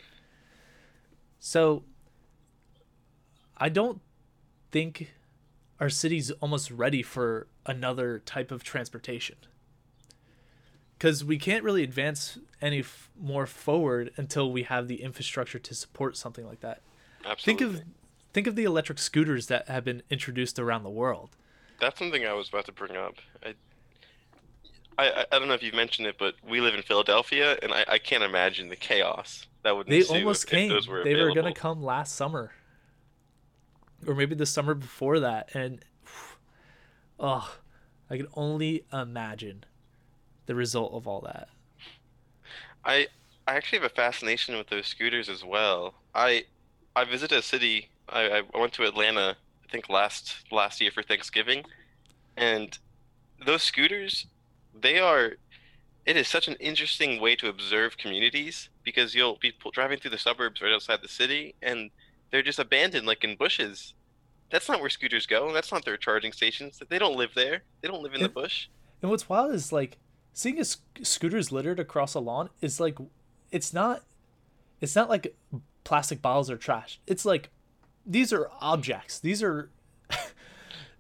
so 1.40 1.84
i 3.58 3.70
don't 3.70 4.02
think 4.72 5.12
our 5.80 5.90
city's 5.90 6.32
almost 6.32 6.72
ready 6.72 7.02
for 7.02 7.48
another 7.66 8.20
type 8.20 8.52
of 8.52 8.64
transportation. 8.64 9.38
Because 10.98 11.24
we 11.24 11.38
can't 11.38 11.64
really 11.64 11.84
advance 11.84 12.38
any 12.62 12.80
f- 12.80 13.10
more 13.18 13.46
forward 13.46 14.12
until 14.18 14.52
we 14.52 14.64
have 14.64 14.90
the 14.90 15.02
infrastructure 15.02 15.60
to 15.60 15.74
support 15.74 16.18
something 16.18 16.46
like 16.46 16.60
that. 16.60 16.82
Absolutely. 17.26 17.66
think 17.66 17.80
of 17.80 17.86
think 18.34 18.48
of 18.48 18.56
the 18.56 18.64
electric 18.64 19.00
scooters 19.00 19.48
that 19.48 19.68
have 19.68 19.84
been 19.84 20.04
introduced 20.10 20.60
around 20.60 20.84
the 20.84 20.90
world. 20.90 21.36
That's 21.80 21.98
something 21.98 22.26
I 22.26 22.34
was 22.34 22.50
about 22.50 22.66
to 22.66 22.74
bring 22.74 22.98
up. 22.98 23.16
I, 23.44 23.54
I, 24.98 25.26
I 25.32 25.40
don't 25.40 25.48
know 25.48 25.54
if 25.54 25.64
you've 25.64 25.74
mentioned 25.74 26.08
it, 26.08 26.18
but 26.20 26.36
we 26.48 26.60
live 26.60 26.76
in 26.76 26.82
Philadelphia, 26.82 27.58
and 27.64 27.74
I, 27.74 27.86
I 27.88 27.98
can't 27.98 28.24
imagine 28.24 28.68
the 28.68 28.76
chaos 28.76 29.48
that 29.64 29.76
would 29.76 29.88
they 29.88 30.04
almost 30.04 30.48
came 30.48 30.70
If 30.70 30.76
those 30.76 30.88
were 30.88 31.04
they 31.04 31.16
were 31.16 31.34
gonna 31.34 31.54
come 31.54 31.82
last 31.82 32.16
summer 32.16 32.52
or 34.08 34.16
maybe 34.16 34.36
the 34.36 34.46
summer 34.46 34.74
before 34.74 35.20
that 35.20 35.50
and 35.54 35.84
oh 37.20 37.58
i 38.10 38.18
can 38.18 38.28
only 38.34 38.86
imagine 38.92 39.64
the 40.46 40.56
result 40.56 40.94
of 40.94 41.08
all 41.08 41.22
that 41.22 41.50
I 42.86 43.08
I 43.48 43.56
actually 43.56 43.80
have 43.80 43.92
a 43.92 43.96
fascination 43.96 44.58
with 44.58 44.68
those 44.68 44.88
scooters 44.88 45.30
as 45.30 45.44
well. 45.44 45.96
I 46.14 46.46
I 46.96 47.06
visited 47.06 47.38
a 47.38 47.42
city. 47.42 47.90
I, 48.08 48.44
I 48.54 48.60
went 48.60 48.74
to 48.74 48.84
Atlanta. 48.84 49.36
I 49.64 49.72
think 49.72 49.90
last 49.90 50.52
last 50.52 50.82
year 50.82 50.92
for 50.92 51.04
Thanksgiving, 51.04 51.66
and 52.38 52.78
those 53.46 53.64
scooters, 53.64 54.28
they 54.80 55.00
are. 55.00 55.34
It 56.06 56.18
is 56.18 56.28
such 56.28 56.48
an 56.48 56.56
interesting 56.56 57.22
way 57.22 57.36
to 57.36 57.50
observe 57.50 57.98
communities 57.98 58.70
because 58.84 59.14
you'll 59.14 59.38
be 59.40 59.54
driving 59.74 60.00
through 60.00 60.12
the 60.12 60.18
suburbs 60.18 60.62
right 60.62 60.74
outside 60.74 61.02
the 61.04 61.08
city, 61.08 61.54
and 61.62 61.92
they're 62.32 62.44
just 62.44 62.60
abandoned, 62.60 63.08
like 63.08 63.24
in 63.24 63.36
bushes. 63.36 63.94
That's 64.52 64.68
not 64.68 64.80
where 64.80 64.90
scooters 64.90 65.26
go. 65.26 65.54
That's 65.54 65.72
not 65.72 65.86
their 65.86 65.98
charging 65.98 66.32
stations. 66.32 66.82
They 66.90 67.00
don't 67.00 67.16
live 67.16 67.32
there. 67.36 67.64
They 67.82 67.88
don't 67.88 68.02
live 68.02 68.16
in 68.16 68.22
the 68.22 68.30
bush. 68.30 68.68
And 69.02 69.12
what's 69.12 69.30
wild 69.30 69.54
is 69.54 69.72
like 69.72 69.98
seeing 70.34 70.60
a 70.60 70.66
sc- 70.66 70.82
scooters 71.04 71.52
littered 71.52 71.80
across 71.80 72.14
a 72.16 72.20
lawn 72.20 72.50
is 72.62 72.80
like 72.80 72.98
it's 73.52 73.74
not 73.74 74.04
it's 74.82 74.96
not 74.96 75.10
like 75.10 75.36
plastic 75.84 76.22
bottles 76.22 76.50
or 76.50 76.58
trash. 76.58 77.00
It's 77.08 77.26
like 77.26 77.50
these 78.06 78.34
are 78.34 78.50
objects. 78.60 79.20
These 79.20 79.44
are 79.44 79.70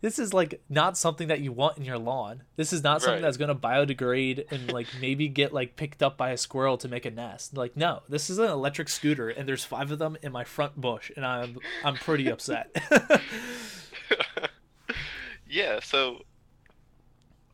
this 0.01 0.17
is 0.19 0.33
like 0.33 0.61
not 0.69 0.97
something 0.97 1.27
that 1.27 1.41
you 1.41 1.51
want 1.51 1.77
in 1.77 1.83
your 1.85 1.97
lawn. 1.97 2.43
This 2.55 2.71
is 2.73 2.83
not 2.83 3.01
something 3.01 3.15
Right. 3.15 3.21
that's 3.27 3.37
going 3.37 3.49
to 3.49 3.55
biodegrade 3.55 4.51
and 4.51 4.71
like 4.71 4.87
maybe 5.01 5.27
get 5.27 5.53
like 5.53 5.75
picked 5.75 6.01
up 6.01 6.15
by 6.17 6.29
a 6.31 6.37
squirrel 6.37 6.77
to 6.77 6.87
make 6.87 7.05
a 7.05 7.11
nest. 7.11 7.55
Like 7.57 7.75
no, 7.75 8.01
this 8.07 8.29
is 8.29 8.37
an 8.37 8.49
electric 8.49 8.87
scooter 8.89 9.29
and 9.29 9.47
there's 9.47 9.65
5 9.65 9.91
of 9.91 9.99
them 9.99 10.17
in 10.21 10.31
my 10.31 10.43
front 10.43 10.79
bush 10.79 11.11
and 11.15 11.25
I'm 11.25 11.57
I'm 11.83 11.95
pretty 11.95 12.29
upset. 12.29 12.73
yeah. 15.49 15.79
So, 15.81 16.21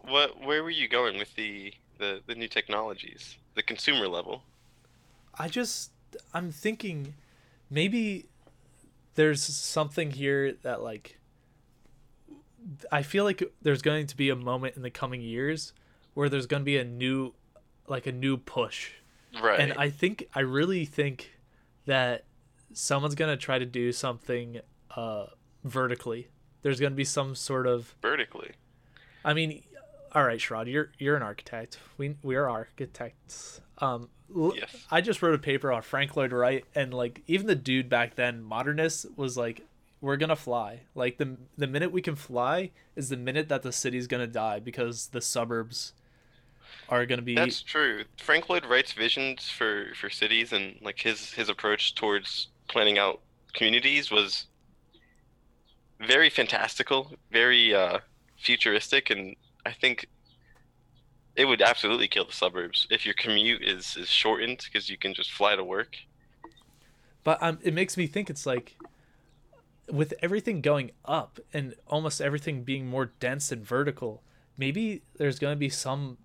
what? 0.01 0.41
Where 0.41 0.63
were 0.63 0.69
you 0.69 0.87
going 0.87 1.17
with 1.17 1.33
the 1.35 1.73
the 1.97 2.21
the 2.27 2.35
new 2.35 2.47
technologies, 2.47 3.37
the 3.55 3.63
consumer 3.63 4.07
level? 4.07 4.43
I 5.37 5.47
just 5.47 5.91
I'm 6.33 6.51
thinking 6.51 7.15
maybe 7.69 8.25
there's 9.15 9.41
something 9.43 10.11
here 10.11 10.53
that 10.63 10.81
like 10.81 11.17
I 12.91 13.03
feel 13.03 13.23
like 13.23 13.43
there's 13.61 13.81
going 13.81 14.07
to 14.07 14.17
be 14.17 14.29
a 14.29 14.35
moment 14.35 14.75
in 14.75 14.81
the 14.81 14.89
coming 14.89 15.21
years 15.21 15.73
where 16.13 16.29
there's 16.29 16.45
going 16.45 16.61
to 16.61 16.65
be 16.65 16.77
a 16.77 16.83
new 16.83 17.33
like 17.87 18.07
a 18.07 18.11
new 18.11 18.37
push. 18.37 18.91
Right. 19.41 19.59
And 19.59 19.73
I 19.73 19.89
think 19.89 20.27
I 20.33 20.39
really 20.41 20.85
think 20.85 21.31
that 21.85 22.25
someone's 22.73 23.15
going 23.15 23.29
to 23.29 23.37
try 23.37 23.59
to 23.59 23.65
do 23.65 23.91
something 23.91 24.61
uh 24.95 25.27
vertically. 25.63 26.29
There's 26.61 26.79
going 26.79 26.93
to 26.93 26.97
be 26.97 27.05
some 27.05 27.35
sort 27.35 27.67
of 27.67 27.95
vertically. 28.01 28.51
I 29.23 29.33
mean, 29.33 29.61
all 30.13 30.23
right, 30.23 30.39
Sherrod, 30.39 30.71
you're 30.71 30.91
you're 30.97 31.15
an 31.15 31.23
architect. 31.23 31.79
We 31.97 32.15
we 32.23 32.35
are 32.35 32.49
architects. 32.49 33.61
Um, 33.79 34.09
Yes. 34.33 34.85
I 34.89 35.01
just 35.01 35.21
wrote 35.21 35.35
a 35.35 35.39
paper 35.39 35.71
on 35.71 35.81
Frank 35.81 36.15
Lloyd 36.15 36.31
Wright, 36.31 36.65
and 36.73 36.93
like 36.93 37.21
even 37.27 37.47
the 37.47 37.55
dude 37.55 37.89
back 37.89 38.15
then, 38.15 38.43
modernist, 38.43 39.05
was 39.15 39.37
like, 39.37 39.61
"We're 40.01 40.17
gonna 40.17 40.35
fly. 40.35 40.81
Like 40.93 41.17
the 41.17 41.37
the 41.57 41.67
minute 41.67 41.91
we 41.91 42.01
can 42.01 42.15
fly 42.15 42.71
is 42.95 43.09
the 43.09 43.17
minute 43.17 43.49
that 43.49 43.63
the 43.63 43.71
city's 43.71 44.07
gonna 44.07 44.27
die 44.27 44.59
because 44.59 45.07
the 45.07 45.21
suburbs 45.21 45.93
are 46.89 47.05
going 47.05 47.19
to 47.19 47.25
be. 47.25 47.35
That's 47.35 47.61
true. 47.61 48.03
Frank 48.17 48.49
Lloyd 48.49 48.65
Wright's 48.65 48.93
visions 48.93 49.49
for 49.49 49.87
for 49.95 50.09
cities 50.09 50.53
and 50.53 50.77
like 50.81 50.99
his 50.99 51.31
his 51.33 51.49
approach 51.49 51.95
towards 51.95 52.49
planning 52.67 52.97
out 52.97 53.21
communities 53.53 54.11
was 54.11 54.47
very 55.99 56.29
fantastical, 56.29 57.13
very 57.31 57.73
uh, 57.73 57.99
futuristic, 58.37 59.09
and 59.09 59.35
I 59.65 59.71
think 59.71 60.07
it 61.35 61.45
would 61.45 61.61
absolutely 61.61 62.07
kill 62.07 62.25
the 62.25 62.33
suburbs 62.33 62.87
if 62.89 63.05
your 63.05 63.15
commute 63.15 63.63
is 63.63 63.97
is 63.97 64.09
shortened 64.09 64.61
because 64.65 64.89
you 64.89 64.97
can 64.97 65.13
just 65.13 65.31
fly 65.31 65.55
to 65.55 65.63
work. 65.63 65.95
But 67.23 67.41
um, 67.41 67.59
it 67.63 67.73
makes 67.73 67.97
me 67.97 68.05
think 68.07 68.29
it's 68.29 68.45
like 68.45 68.75
with 69.91 70.13
everything 70.21 70.61
going 70.61 70.91
up 71.05 71.39
and 71.53 71.75
almost 71.87 72.21
everything 72.21 72.63
being 72.63 72.87
more 72.87 73.11
dense 73.19 73.51
and 73.51 73.65
vertical, 73.65 74.23
maybe 74.57 75.03
there's 75.17 75.39
going 75.39 75.53
to 75.53 75.59
be 75.59 75.69
some 75.69 76.17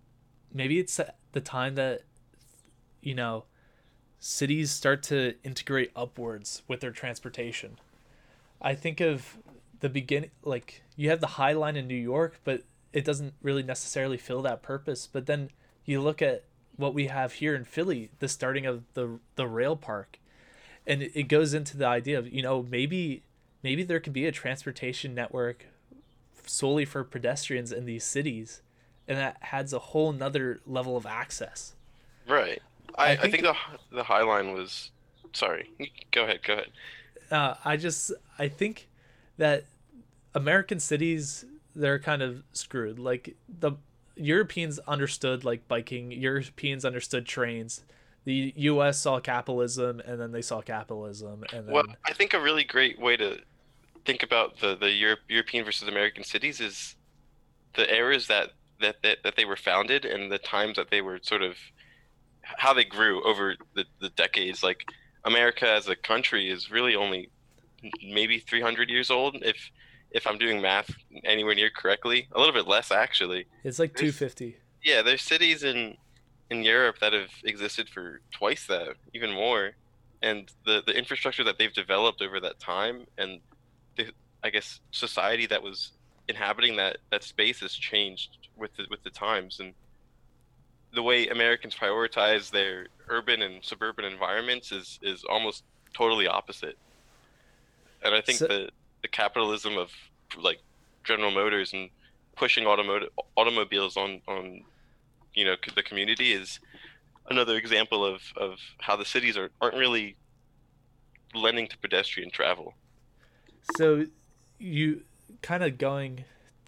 maybe 0.52 0.78
it's 0.78 1.00
the 1.32 1.40
time 1.40 1.74
that 1.76 2.02
you 3.00 3.14
know 3.14 3.44
cities 4.18 4.70
start 4.70 5.02
to 5.02 5.34
integrate 5.44 5.90
upwards 5.96 6.62
with 6.68 6.80
their 6.80 6.90
transportation. 6.90 7.78
I 8.60 8.74
think 8.74 9.00
of 9.00 9.38
the 9.80 9.88
beginning 9.88 10.30
like 10.42 10.82
you 10.96 11.10
have 11.10 11.20
the 11.20 11.26
High 11.26 11.52
Line 11.52 11.76
in 11.76 11.86
New 11.86 11.94
York, 11.94 12.40
but 12.44 12.62
it 12.92 13.04
doesn't 13.04 13.34
really 13.42 13.62
necessarily 13.62 14.16
fill 14.16 14.42
that 14.42 14.62
purpose. 14.62 15.08
But 15.10 15.26
then 15.26 15.50
you 15.84 16.00
look 16.00 16.20
at 16.20 16.44
what 16.76 16.94
we 16.94 17.06
have 17.06 17.34
here 17.34 17.54
in 17.54 17.64
Philly, 17.64 18.10
the 18.18 18.28
starting 18.28 18.66
of 18.66 18.84
the 18.94 19.18
the 19.36 19.46
rail 19.46 19.76
park, 19.76 20.18
and 20.86 21.02
it 21.02 21.28
goes 21.28 21.54
into 21.54 21.76
the 21.76 21.86
idea 21.86 22.18
of 22.18 22.30
you 22.32 22.42
know 22.42 22.62
maybe 22.62 23.22
maybe 23.62 23.82
there 23.82 24.00
could 24.00 24.12
be 24.12 24.26
a 24.26 24.32
transportation 24.32 25.14
network 25.14 25.66
solely 26.46 26.84
for 26.84 27.04
pedestrians 27.04 27.72
in 27.72 27.84
these 27.84 28.04
cities 28.04 28.62
and 29.10 29.18
that 29.18 29.36
adds 29.50 29.72
a 29.72 29.78
whole 29.78 30.12
nother 30.12 30.60
level 30.66 30.96
of 30.96 31.04
access. 31.04 31.74
Right. 32.28 32.62
I, 32.96 33.12
I, 33.12 33.16
think, 33.16 33.24
I 33.24 33.30
think, 33.30 33.42
the 33.42 33.96
the 33.96 34.04
high 34.04 34.22
line 34.22 34.52
was 34.52 34.90
sorry 35.32 35.70
go 36.12 36.24
ahead 36.24 36.40
go 36.44 36.54
ahead. 36.54 36.70
Uh, 37.30 37.54
i 37.64 37.76
just 37.76 38.12
i 38.38 38.48
think 38.48 38.88
that 39.38 39.64
american 40.34 40.80
cities 40.80 41.44
they're 41.74 42.00
kind 42.00 42.20
of 42.22 42.42
screwed. 42.52 42.98
Like 42.98 43.36
the 43.48 43.72
europeans 44.16 44.78
understood 44.80 45.44
like 45.44 45.66
biking 45.68 46.10
europeans 46.10 46.84
understood 46.84 47.26
trains 47.26 47.84
the 48.24 48.52
us 48.56 48.98
saw 48.98 49.18
capitalism 49.18 50.00
and 50.00 50.20
then 50.20 50.32
they 50.32 50.42
saw 50.42 50.60
capitalism 50.60 51.44
and 51.52 51.66
then... 51.66 51.74
well 51.74 51.84
i 52.04 52.12
think 52.12 52.34
a 52.34 52.40
really 52.40 52.64
great 52.64 53.00
way 53.00 53.16
to 53.16 53.38
think 54.04 54.22
about 54.22 54.60
the 54.60 54.76
the 54.76 54.90
Europe, 54.90 55.20
European 55.28 55.64
versus 55.64 55.88
American 55.88 56.24
cities 56.24 56.60
is 56.60 56.96
the 57.74 57.92
eras 57.94 58.26
that, 58.28 58.50
that 58.80 59.02
that 59.02 59.18
that 59.24 59.36
they 59.36 59.44
were 59.44 59.56
founded 59.56 60.04
and 60.04 60.30
the 60.30 60.38
times 60.38 60.76
that 60.76 60.90
they 60.90 61.00
were 61.00 61.18
sort 61.22 61.42
of 61.42 61.56
how 62.42 62.72
they 62.72 62.84
grew 62.84 63.22
over 63.24 63.56
the, 63.74 63.84
the 64.00 64.10
decades. 64.10 64.62
Like 64.62 64.84
America 65.24 65.68
as 65.68 65.88
a 65.88 65.96
country 65.96 66.50
is 66.50 66.70
really 66.70 66.96
only 66.96 67.30
maybe 68.02 68.38
300 68.38 68.90
years 68.90 69.10
old 69.10 69.36
if 69.42 69.70
if 70.10 70.26
I'm 70.26 70.38
doing 70.38 70.60
math 70.60 70.90
anywhere 71.24 71.54
near 71.54 71.70
correctly. 71.70 72.28
A 72.32 72.38
little 72.38 72.54
bit 72.54 72.66
less 72.66 72.90
actually. 72.90 73.46
It's 73.64 73.78
like 73.78 73.96
there's, 73.96 74.18
250. 74.18 74.56
Yeah, 74.82 75.02
there's 75.02 75.22
cities 75.22 75.62
in 75.62 75.96
in 76.50 76.64
Europe 76.64 76.96
that 77.00 77.12
have 77.12 77.30
existed 77.44 77.88
for 77.88 78.20
twice 78.32 78.66
that, 78.66 78.88
even 79.14 79.30
more. 79.32 79.72
And 80.22 80.50
the 80.66 80.82
the 80.84 80.96
infrastructure 80.96 81.44
that 81.44 81.58
they've 81.58 81.72
developed 81.72 82.22
over 82.22 82.40
that 82.40 82.58
time 82.58 83.06
and 83.16 83.40
the 84.04 84.12
I 84.42 84.50
guess 84.50 84.80
society 84.90 85.46
that 85.46 85.62
was 85.62 85.92
inhabiting 86.28 86.76
that 86.76 86.98
that 87.10 87.22
space 87.22 87.60
has 87.60 87.72
changed 87.72 88.30
with 88.56 88.74
the, 88.76 88.84
with 88.90 89.02
the 89.02 89.10
times 89.10 89.60
and 89.60 89.74
the 90.92 91.02
way 91.02 91.28
Americans 91.28 91.74
prioritize 91.74 92.50
their 92.50 92.88
urban 93.08 93.42
and 93.42 93.64
suburban 93.64 94.04
environments 94.04 94.72
is 94.72 94.98
is 95.02 95.24
almost 95.24 95.64
totally 95.94 96.26
opposite. 96.26 96.76
And 98.02 98.14
I 98.14 98.20
think 98.20 98.38
so, 98.38 98.46
the 98.46 98.70
the 99.02 99.08
capitalism 99.08 99.76
of 99.76 99.90
like 100.38 100.60
General 101.04 101.30
Motors 101.30 101.72
and 101.72 101.90
pushing 102.36 102.66
automotive 102.66 103.10
automobiles 103.36 103.96
on 103.96 104.20
on 104.26 104.62
you 105.34 105.44
know 105.44 105.56
the 105.74 105.82
community 105.82 106.32
is 106.32 106.58
another 107.28 107.56
example 107.56 108.04
of 108.04 108.22
of 108.36 108.58
how 108.78 108.96
the 108.96 109.04
cities 109.04 109.36
are 109.36 109.50
aren't 109.60 109.76
really 109.76 110.16
lending 111.34 111.68
to 111.68 111.78
pedestrian 111.78 112.30
travel. 112.30 112.74
So 113.76 114.06
you 114.58 115.02
kind 115.42 115.62
of 115.62 115.78
going 115.78 116.24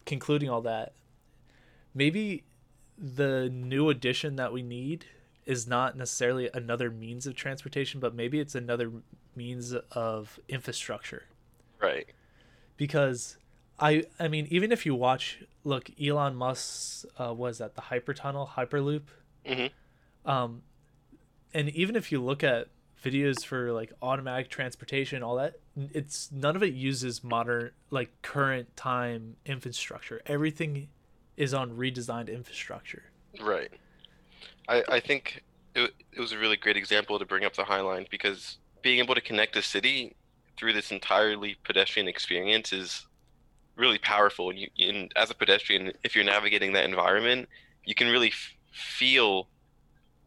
concluding 0.07 0.49
all 0.49 0.63
that. 0.63 0.93
Maybe 1.95 2.45
the 2.99 3.49
new 3.53 3.91
addition 3.91 4.37
that 4.37 4.53
we 4.53 4.63
need 4.63 5.07
is 5.45 5.67
not 5.67 5.97
necessarily 5.97 6.49
another 6.55 6.91
means 6.91 7.27
of 7.27 7.35
transportation, 7.35 8.01
but 8.01 8.15
maybe 8.15 8.41
it's 8.41 8.55
another 8.55 8.93
means 9.35 9.75
of 9.91 10.39
infrastructure. 10.49 11.25
Right. 11.81 12.07
Because 12.77 13.37
I 13.79 14.05
I 14.19 14.29
mean 14.29 14.47
even 14.51 14.73
if 14.73 14.87
you 14.87 14.95
watch 14.95 15.43
look 15.65 15.91
Elon 16.01 16.37
Musk's 16.37 17.05
uh, 17.19 17.35
was 17.35 17.59
that 17.59 17.75
the 17.75 17.83
hypertunnel 17.83 18.51
hyperloop, 18.51 19.03
mm-hmm. 19.45 20.31
um, 20.31 20.63
and 21.53 21.69
even 21.71 21.97
if 21.97 22.13
you 22.13 22.23
look 22.23 22.45
at 22.45 22.69
videos 23.03 23.45
for 23.45 23.73
like 23.73 23.93
automatic 24.01 24.49
transportation 24.49 25.23
all 25.23 25.37
that 25.37 25.57
it's 25.77 26.31
none 26.31 26.57
of 26.57 26.63
it 26.63 26.75
uses 26.75 27.25
modern 27.25 27.71
like 27.91 28.11
current 28.23 28.77
time 28.77 29.37
infrastructure. 29.47 30.21
Everything 30.27 30.89
is 31.37 31.55
on 31.55 31.77
redesigned 31.77 32.33
infrastructure. 32.33 33.05
Right. 33.41 33.71
I 34.69 34.83
i 34.89 35.01
think 35.01 35.43
it, 35.75 35.93
it 36.13 36.21
was 36.21 36.33
a 36.33 36.39
really 36.39 36.57
great 36.57 36.77
example 36.77 37.19
to 37.19 37.25
bring 37.25 37.45
up 37.45 37.55
the 37.55 37.65
high 37.65 37.81
line 37.81 38.07
because 38.11 38.59
being 38.83 38.99
able 38.99 39.15
to 39.15 39.21
connect 39.21 39.57
a 39.57 39.63
city 39.63 40.15
through 40.59 40.75
this 40.75 40.91
entirely 40.91 41.57
pedestrian 41.65 42.09
experience 42.09 42.73
is 42.73 43.07
really 43.77 43.99
powerful. 43.99 44.51
And, 44.51 44.59
you, 44.59 44.69
and 44.79 45.11
as 45.17 45.31
a 45.31 45.35
pedestrian 45.35 45.93
if 46.05 46.15
you're 46.15 46.25
navigating 46.25 46.75
that 46.75 46.85
environment 46.85 47.49
you 47.85 47.95
can 47.95 48.09
really 48.09 48.29
f- 48.29 48.55
feel 48.73 49.49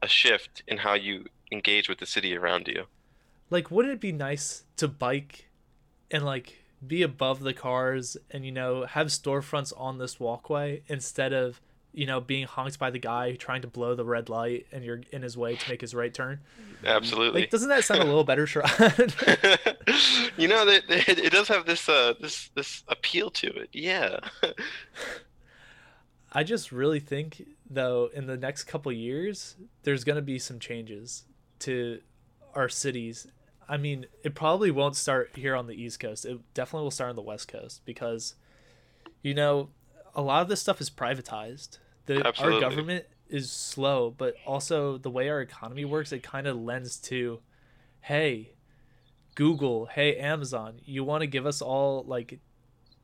a 0.02 0.08
shift 0.08 0.64
in 0.68 0.78
how 0.78 0.94
you 0.94 1.26
engage 1.52 1.88
with 1.88 2.00
the 2.00 2.06
city 2.06 2.36
around 2.36 2.68
you. 2.68 2.86
Like, 3.50 3.70
wouldn't 3.72 3.94
it 3.94 4.02
be 4.02 4.12
nice 4.12 4.64
to 4.78 4.88
bike 4.88 5.50
and 6.12 6.26
like 6.26 6.66
be 6.86 7.02
above 7.02 7.40
the 7.42 7.54
cars 7.54 8.18
and 8.32 8.46
you 8.46 8.52
know 8.52 8.86
have 8.86 9.08
storefronts 9.08 9.74
on 9.78 9.98
this 9.98 10.20
walkway 10.20 10.84
instead 10.88 11.34
of 11.34 11.62
you 11.94 12.06
know 12.06 12.20
being 12.20 12.46
honked 12.46 12.78
by 12.78 12.92
the 12.92 13.00
guy 13.00 13.36
trying 13.36 13.62
to 13.62 13.68
blow 13.68 13.96
the 13.96 14.06
red 14.06 14.30
light 14.30 14.68
and 14.72 14.84
you're 14.84 15.02
in 15.12 15.22
his 15.22 15.38
way 15.38 15.56
to 15.56 15.70
make 15.70 15.82
his 15.82 15.96
right 15.96 16.14
turn? 16.14 16.40
Absolutely. 16.86 17.42
Like 17.42 17.50
doesn't 17.50 17.70
that 17.70 17.84
sound 17.84 18.02
a 18.02 18.06
little 18.06 18.24
better 18.24 18.46
Sherrod? 18.46 19.14
you 20.38 20.48
know 20.48 20.66
that 20.66 20.84
it, 20.90 21.20
it 21.20 21.32
does 21.32 21.48
have 21.48 21.66
this 21.66 21.88
uh 21.90 22.14
this 22.20 22.50
this 22.56 22.84
appeal 22.88 23.30
to 23.32 23.48
it. 23.48 23.70
Yeah. 23.72 24.20
I 26.34 26.44
just 26.44 26.72
really 26.72 27.00
think 27.00 27.46
though 27.70 28.10
in 28.14 28.28
the 28.28 28.38
next 28.38 28.66
couple 28.66 28.92
years 28.92 29.56
there's 29.84 30.04
going 30.04 30.18
to 30.18 30.22
be 30.22 30.38
some 30.38 30.60
changes 30.60 31.24
to 31.60 32.02
our 32.54 32.70
cities, 32.70 33.28
I 33.68 33.78
mean, 33.78 34.06
it 34.24 34.36
probably 34.36 34.72
won't 34.72 34.96
start 34.96 35.32
here 35.36 35.56
on 35.56 35.68
the 35.68 35.74
East 35.74 36.00
Coast. 36.00 36.26
It 36.26 36.40
definitely 36.54 36.84
will 36.84 36.92
start 36.92 37.10
on 37.10 37.16
the 37.16 37.22
West 37.22 37.48
Coast 37.48 37.82
because, 37.86 38.36
you 39.22 39.34
know, 39.34 39.70
a 40.14 40.22
lot 40.22 40.42
of 40.42 40.50
this 40.50 40.62
stuff 40.62 40.80
is 40.82 40.90
privatized. 40.90 41.80
The, 42.06 42.26
our 42.40 42.60
government 42.60 43.06
is 43.30 43.52
slow, 43.52 44.14
but 44.16 44.36
also 44.46 44.98
the 44.98 45.10
way 45.10 45.30
our 45.30 45.42
economy 45.42 45.86
works, 45.86 46.12
it 46.12 46.24
kind 46.24 46.48
of 46.48 46.58
lends 46.58 46.98
to, 46.98 47.40
hey, 48.02 48.52
Google, 49.36 49.88
hey, 49.88 50.18
Amazon, 50.18 50.80
you 50.86 51.04
want 51.04 51.22
to 51.22 51.28
give 51.28 51.46
us 51.46 51.62
all 51.62 52.04
like 52.08 52.40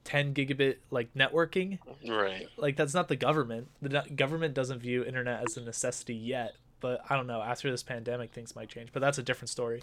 10 0.04 0.34
gigabit 0.34 0.78
like 0.90 1.14
networking? 1.14 1.80
Right. 2.08 2.48
Like 2.58 2.76
that's 2.76 2.94
not 2.94 3.08
the 3.08 3.16
government. 3.16 3.70
The 3.82 4.04
government 4.16 4.54
doesn't 4.54 4.80
view 4.80 5.04
internet 5.04 5.44
as 5.44 5.58
a 5.58 5.62
necessity 5.62 6.16
yet, 6.16 6.54
but 6.80 7.02
I 7.10 7.16
don't 7.16 7.28
know. 7.28 7.42
After 7.42 7.70
this 7.70 7.84
pandemic, 7.84 8.32
things 8.32 8.56
might 8.56 8.70
change. 8.70 8.90
But 8.94 9.02
that's 9.02 9.18
a 9.18 9.24
different 9.24 9.50
story. 9.50 9.82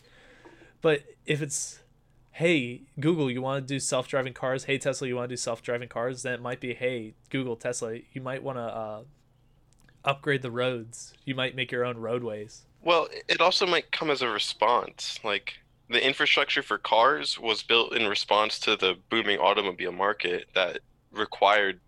But 0.81 1.05
if 1.27 1.43
it's, 1.43 1.81
hey, 2.33 2.83
Google, 3.01 3.31
you 3.31 3.43
want 3.43 3.67
to 3.67 3.75
do 3.75 3.81
self 3.81 4.09
driving 4.09 4.35
cars? 4.35 4.64
Hey, 4.64 4.79
Tesla, 4.79 5.09
you 5.09 5.17
want 5.17 5.29
to 5.29 5.33
do 5.33 5.37
self 5.37 5.62
driving 5.62 5.88
cars? 5.88 6.23
Then 6.23 6.35
it 6.35 6.43
might 6.43 6.61
be, 6.61 6.75
hey, 6.75 7.14
Google, 7.31 7.57
Tesla, 7.57 7.99
you 8.12 8.21
might 8.21 8.43
want 8.43 8.59
to 8.59 8.62
uh, 8.62 9.03
upgrade 10.05 10.43
the 10.43 10.51
roads. 10.51 11.14
You 11.25 11.35
might 11.35 11.55
make 11.55 11.73
your 11.73 11.85
own 11.85 11.99
roadways. 11.99 12.62
Well, 12.83 13.09
it 13.29 13.41
also 13.41 13.67
might 13.67 13.91
come 13.91 14.11
as 14.11 14.23
a 14.23 14.29
response. 14.29 15.19
Like 15.25 15.55
the 15.88 16.05
infrastructure 16.05 16.62
for 16.62 16.79
cars 16.79 17.38
was 17.38 17.62
built 17.62 17.95
in 17.95 18.07
response 18.07 18.59
to 18.61 18.77
the 18.77 18.97
booming 19.11 19.38
automobile 19.38 19.93
market 19.93 20.47
that 20.55 20.81
required 21.12 21.81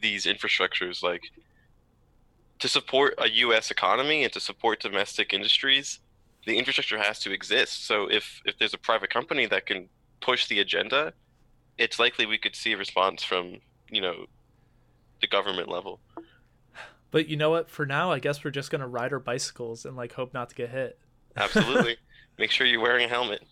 these 0.00 0.24
infrastructures 0.24 1.02
like 1.02 1.30
to 2.58 2.68
support 2.68 3.14
a 3.18 3.28
U.S. 3.28 3.70
economy 3.70 4.24
and 4.24 4.32
to 4.32 4.40
support 4.40 4.80
domestic 4.80 5.32
industries, 5.32 6.00
the 6.46 6.58
infrastructure 6.58 6.98
has 6.98 7.18
to 7.20 7.32
exist. 7.32 7.86
So 7.86 8.10
if 8.10 8.40
if 8.44 8.58
there's 8.58 8.74
a 8.74 8.78
private 8.78 9.10
company 9.10 9.46
that 9.46 9.66
can 9.66 9.88
push 10.20 10.46
the 10.46 10.60
agenda, 10.60 11.12
it's 11.78 11.98
likely 11.98 12.26
we 12.26 12.38
could 12.38 12.56
see 12.56 12.72
a 12.72 12.76
response 12.76 13.22
from 13.22 13.58
you 13.90 14.00
know 14.00 14.26
the 15.20 15.26
government 15.26 15.68
level. 15.68 16.00
But 17.10 17.28
you 17.28 17.36
know 17.36 17.50
what? 17.50 17.68
For 17.68 17.86
now, 17.86 18.12
I 18.12 18.18
guess 18.20 18.44
we're 18.44 18.50
just 18.50 18.70
gonna 18.70 18.88
ride 18.88 19.12
our 19.12 19.18
bicycles 19.18 19.84
and 19.84 19.96
like 19.96 20.12
hope 20.12 20.32
not 20.32 20.50
to 20.50 20.54
get 20.54 20.70
hit. 20.70 20.98
Absolutely. 21.36 21.96
Make 22.38 22.50
sure 22.50 22.66
you're 22.66 22.80
wearing 22.80 23.04
a 23.04 23.08
helmet. 23.08 23.42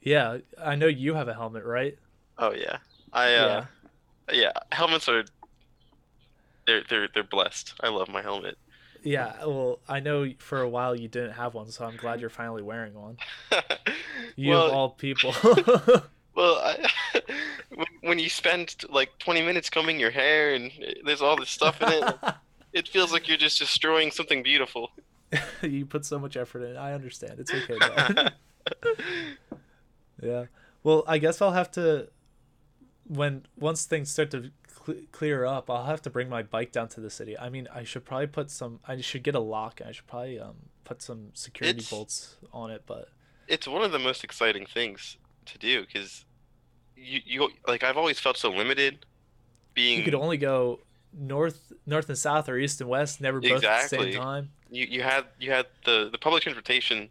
Yeah, 0.00 0.38
I 0.62 0.76
know 0.76 0.86
you 0.86 1.14
have 1.14 1.28
a 1.28 1.34
helmet, 1.34 1.64
right? 1.64 1.98
Oh 2.38 2.52
yeah. 2.52 2.78
I 3.12 3.34
uh 3.34 3.64
yeah, 4.32 4.52
helmets 4.72 5.08
are 5.08 5.24
they're 6.66 6.82
they're 6.88 7.08
they're 7.12 7.24
blessed. 7.24 7.74
I 7.80 7.88
love 7.88 8.08
my 8.08 8.22
helmet. 8.22 8.56
Yeah, 9.02 9.44
well, 9.44 9.80
I 9.88 10.00
know 10.00 10.30
for 10.38 10.60
a 10.60 10.68
while 10.68 10.94
you 10.94 11.08
didn't 11.08 11.32
have 11.32 11.54
one, 11.54 11.70
so 11.70 11.84
I'm 11.84 11.96
glad 11.96 12.20
you're 12.20 12.30
finally 12.30 12.62
wearing 12.62 12.94
one. 12.94 13.18
You 14.36 14.50
well, 14.50 14.66
of 14.66 14.72
all 14.72 14.90
people. 14.90 15.34
well, 16.36 16.54
I, 16.56 16.88
when 18.02 18.18
you 18.18 18.28
spend 18.28 18.74
like 18.88 19.10
20 19.18 19.42
minutes 19.42 19.68
combing 19.68 19.98
your 19.98 20.10
hair 20.10 20.54
and 20.54 20.70
uh, 20.70 20.92
there's 21.04 21.22
all 21.22 21.36
this 21.36 21.50
stuff 21.50 21.80
in 21.82 21.88
it, 21.88 22.14
it 22.72 22.88
feels 22.88 23.12
like 23.12 23.26
you're 23.26 23.36
just 23.36 23.58
destroying 23.58 24.10
something 24.10 24.42
beautiful. 24.42 24.90
you 25.62 25.86
put 25.86 26.04
so 26.04 26.18
much 26.18 26.36
effort 26.36 26.62
in. 26.62 26.76
I 26.76 26.92
understand. 26.92 27.40
It's 27.40 27.52
okay. 27.52 28.28
yeah. 30.22 30.44
Well, 30.84 31.04
I 31.06 31.18
guess 31.18 31.42
I'll 31.42 31.52
have 31.52 31.70
to 31.72 32.08
when 33.08 33.46
once 33.58 33.86
things 33.86 34.10
start 34.10 34.30
to 34.32 34.50
cl- 34.92 35.04
clear 35.12 35.44
up, 35.44 35.70
I'll 35.70 35.84
have 35.84 36.02
to 36.02 36.10
bring 36.10 36.28
my 36.28 36.42
bike 36.42 36.72
down 36.72 36.88
to 36.88 37.00
the 37.00 37.10
city. 37.10 37.38
I 37.38 37.48
mean, 37.48 37.68
I 37.74 37.84
should 37.84 38.04
probably 38.04 38.26
put 38.28 38.50
some. 38.50 38.80
I 38.86 39.00
should 39.00 39.22
get 39.22 39.34
a 39.34 39.40
lock. 39.40 39.80
I 39.86 39.92
should 39.92 40.06
probably 40.06 40.38
um 40.40 40.56
put 40.84 41.02
some 41.02 41.30
security 41.34 41.78
It's- 41.78 41.90
bolts 41.90 42.36
on 42.52 42.70
it. 42.70 42.82
But 42.86 43.08
It's 43.46 43.66
one 43.68 43.82
of 43.82 43.92
the 43.92 43.98
most 43.98 44.24
exciting 44.24 44.66
things 44.66 45.16
to 45.46 45.58
do 45.58 45.82
because 45.86 46.24
you 46.96 47.20
you 47.24 47.48
like 47.66 47.82
I've 47.84 47.96
always 47.96 48.18
felt 48.18 48.36
so 48.36 48.50
limited 48.50 49.06
being 49.74 49.98
you 49.98 50.04
could 50.04 50.14
only 50.14 50.36
go 50.36 50.80
north, 51.12 51.72
north 51.86 52.08
and 52.08 52.18
south, 52.18 52.48
or 52.48 52.58
east 52.58 52.80
and 52.80 52.90
west. 52.90 53.20
Never 53.20 53.40
both 53.40 53.64
at 53.64 53.82
the 53.82 53.88
same 53.88 54.14
time. 54.14 54.50
you, 54.70 54.84
you 54.86 55.02
had 55.02 55.24
you 55.38 55.50
had 55.50 55.66
the 55.84 56.08
the 56.10 56.18
public 56.18 56.42
transportation 56.42 57.08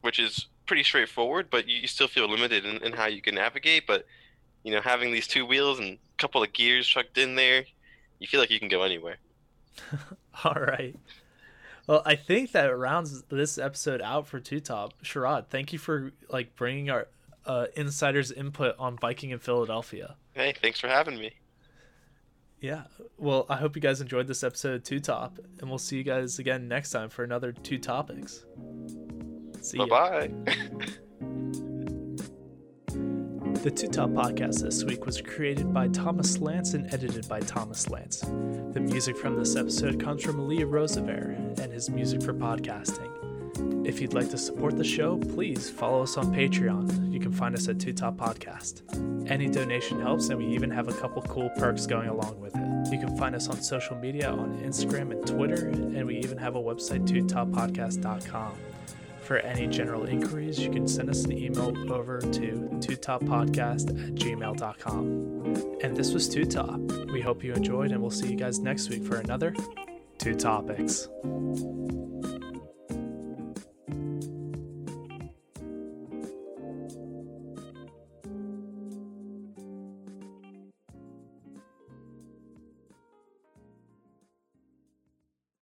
which 0.00 0.18
is 0.18 0.46
pretty 0.66 0.82
straightforward 0.82 1.48
but 1.50 1.68
you, 1.68 1.76
you 1.78 1.86
still 1.86 2.08
feel 2.08 2.28
limited 2.28 2.64
in, 2.64 2.76
in 2.82 2.92
how 2.92 3.06
you 3.06 3.20
can 3.22 3.34
navigate 3.36 3.86
but 3.86 4.04
you 4.64 4.72
know 4.72 4.80
having 4.80 5.12
these 5.12 5.26
two 5.28 5.46
wheels 5.46 5.78
and 5.78 5.96
couple 6.18 6.42
of 6.42 6.52
gears 6.52 6.86
chucked 6.86 7.18
in 7.18 7.34
there 7.34 7.64
you 8.18 8.26
feel 8.26 8.40
like 8.40 8.50
you 8.50 8.58
can 8.58 8.68
go 8.68 8.82
anywhere 8.82 9.16
All 10.44 10.54
right. 10.54 10.94
Well, 11.86 12.02
I 12.04 12.16
think 12.16 12.52
that 12.52 12.76
rounds 12.76 13.22
this 13.24 13.58
episode 13.58 14.00
out 14.02 14.26
for 14.26 14.40
Two 14.40 14.60
Top. 14.60 14.94
Sharad, 15.02 15.46
thank 15.48 15.72
you 15.72 15.78
for 15.78 16.12
like 16.28 16.56
bringing 16.56 16.90
our 16.90 17.06
uh, 17.44 17.66
insiders' 17.76 18.32
input 18.32 18.74
on 18.78 18.96
biking 18.96 19.30
in 19.30 19.38
Philadelphia. 19.38 20.16
hey 20.34 20.52
thanks 20.60 20.80
for 20.80 20.88
having 20.88 21.18
me 21.18 21.32
Yeah. 22.60 22.84
Well, 23.18 23.46
I 23.48 23.56
hope 23.56 23.76
you 23.76 23.82
guys 23.82 24.00
enjoyed 24.00 24.26
this 24.26 24.42
episode 24.42 24.74
of 24.76 24.82
Two 24.84 24.98
Top, 25.00 25.38
and 25.60 25.68
we'll 25.68 25.78
see 25.78 25.96
you 25.96 26.02
guys 26.04 26.38
again 26.38 26.66
next 26.68 26.90
time 26.90 27.08
for 27.08 27.22
another 27.22 27.52
Two 27.52 27.78
Topics. 27.78 28.44
See 29.60 29.78
you. 29.78 29.86
bye 29.86 30.24
ya. 30.24 30.28
bye 30.28 30.86
The 33.66 33.72
Two 33.72 33.88
Top 33.88 34.10
podcast 34.10 34.62
this 34.62 34.84
week 34.84 35.06
was 35.06 35.20
created 35.20 35.74
by 35.74 35.88
Thomas 35.88 36.38
Lance 36.38 36.74
and 36.74 36.86
edited 36.94 37.28
by 37.28 37.40
Thomas 37.40 37.90
Lance. 37.90 38.20
The 38.20 38.78
music 38.78 39.16
from 39.16 39.36
this 39.36 39.56
episode 39.56 40.00
comes 40.00 40.22
from 40.22 40.46
Lee 40.46 40.62
Rosevelt 40.62 41.58
and 41.58 41.72
his 41.72 41.90
music 41.90 42.22
for 42.22 42.32
podcasting. 42.32 43.84
If 43.84 44.00
you'd 44.00 44.14
like 44.14 44.30
to 44.30 44.38
support 44.38 44.76
the 44.76 44.84
show, 44.84 45.18
please 45.18 45.68
follow 45.68 46.04
us 46.04 46.16
on 46.16 46.32
Patreon. 46.32 47.12
You 47.12 47.18
can 47.18 47.32
find 47.32 47.56
us 47.56 47.66
at 47.66 47.80
Two 47.80 47.92
Top 47.92 48.16
Podcast. 48.16 48.82
Any 49.28 49.48
donation 49.48 50.00
helps, 50.00 50.28
and 50.28 50.38
we 50.38 50.46
even 50.46 50.70
have 50.70 50.86
a 50.86 50.94
couple 50.94 51.22
cool 51.22 51.50
perks 51.56 51.86
going 51.86 52.08
along 52.08 52.38
with 52.38 52.54
it. 52.54 52.92
You 52.92 53.00
can 53.00 53.16
find 53.18 53.34
us 53.34 53.48
on 53.48 53.60
social 53.60 53.96
media 53.96 54.30
on 54.30 54.60
Instagram 54.60 55.10
and 55.10 55.26
Twitter, 55.26 55.70
and 55.70 56.06
we 56.06 56.18
even 56.18 56.38
have 56.38 56.54
a 56.54 56.62
website, 56.62 57.04
twotoppodcast.com. 57.08 58.52
For 59.26 59.38
any 59.38 59.66
general 59.66 60.04
inquiries, 60.04 60.60
you 60.60 60.70
can 60.70 60.86
send 60.86 61.10
us 61.10 61.24
an 61.24 61.32
email 61.32 61.74
over 61.92 62.20
to 62.20 62.70
twotoppodcast 62.78 63.90
at 63.90 64.14
gmail.com. 64.14 65.78
And 65.82 65.96
this 65.96 66.12
was 66.12 66.28
Two 66.28 66.44
Top. 66.44 66.78
We 67.10 67.20
hope 67.20 67.42
you 67.42 67.52
enjoyed, 67.52 67.90
and 67.90 68.00
we'll 68.00 68.12
see 68.12 68.28
you 68.28 68.36
guys 68.36 68.60
next 68.60 68.88
week 68.88 69.02
for 69.04 69.16
another 69.16 69.52
Two 70.18 70.36
Topics. 70.36 71.08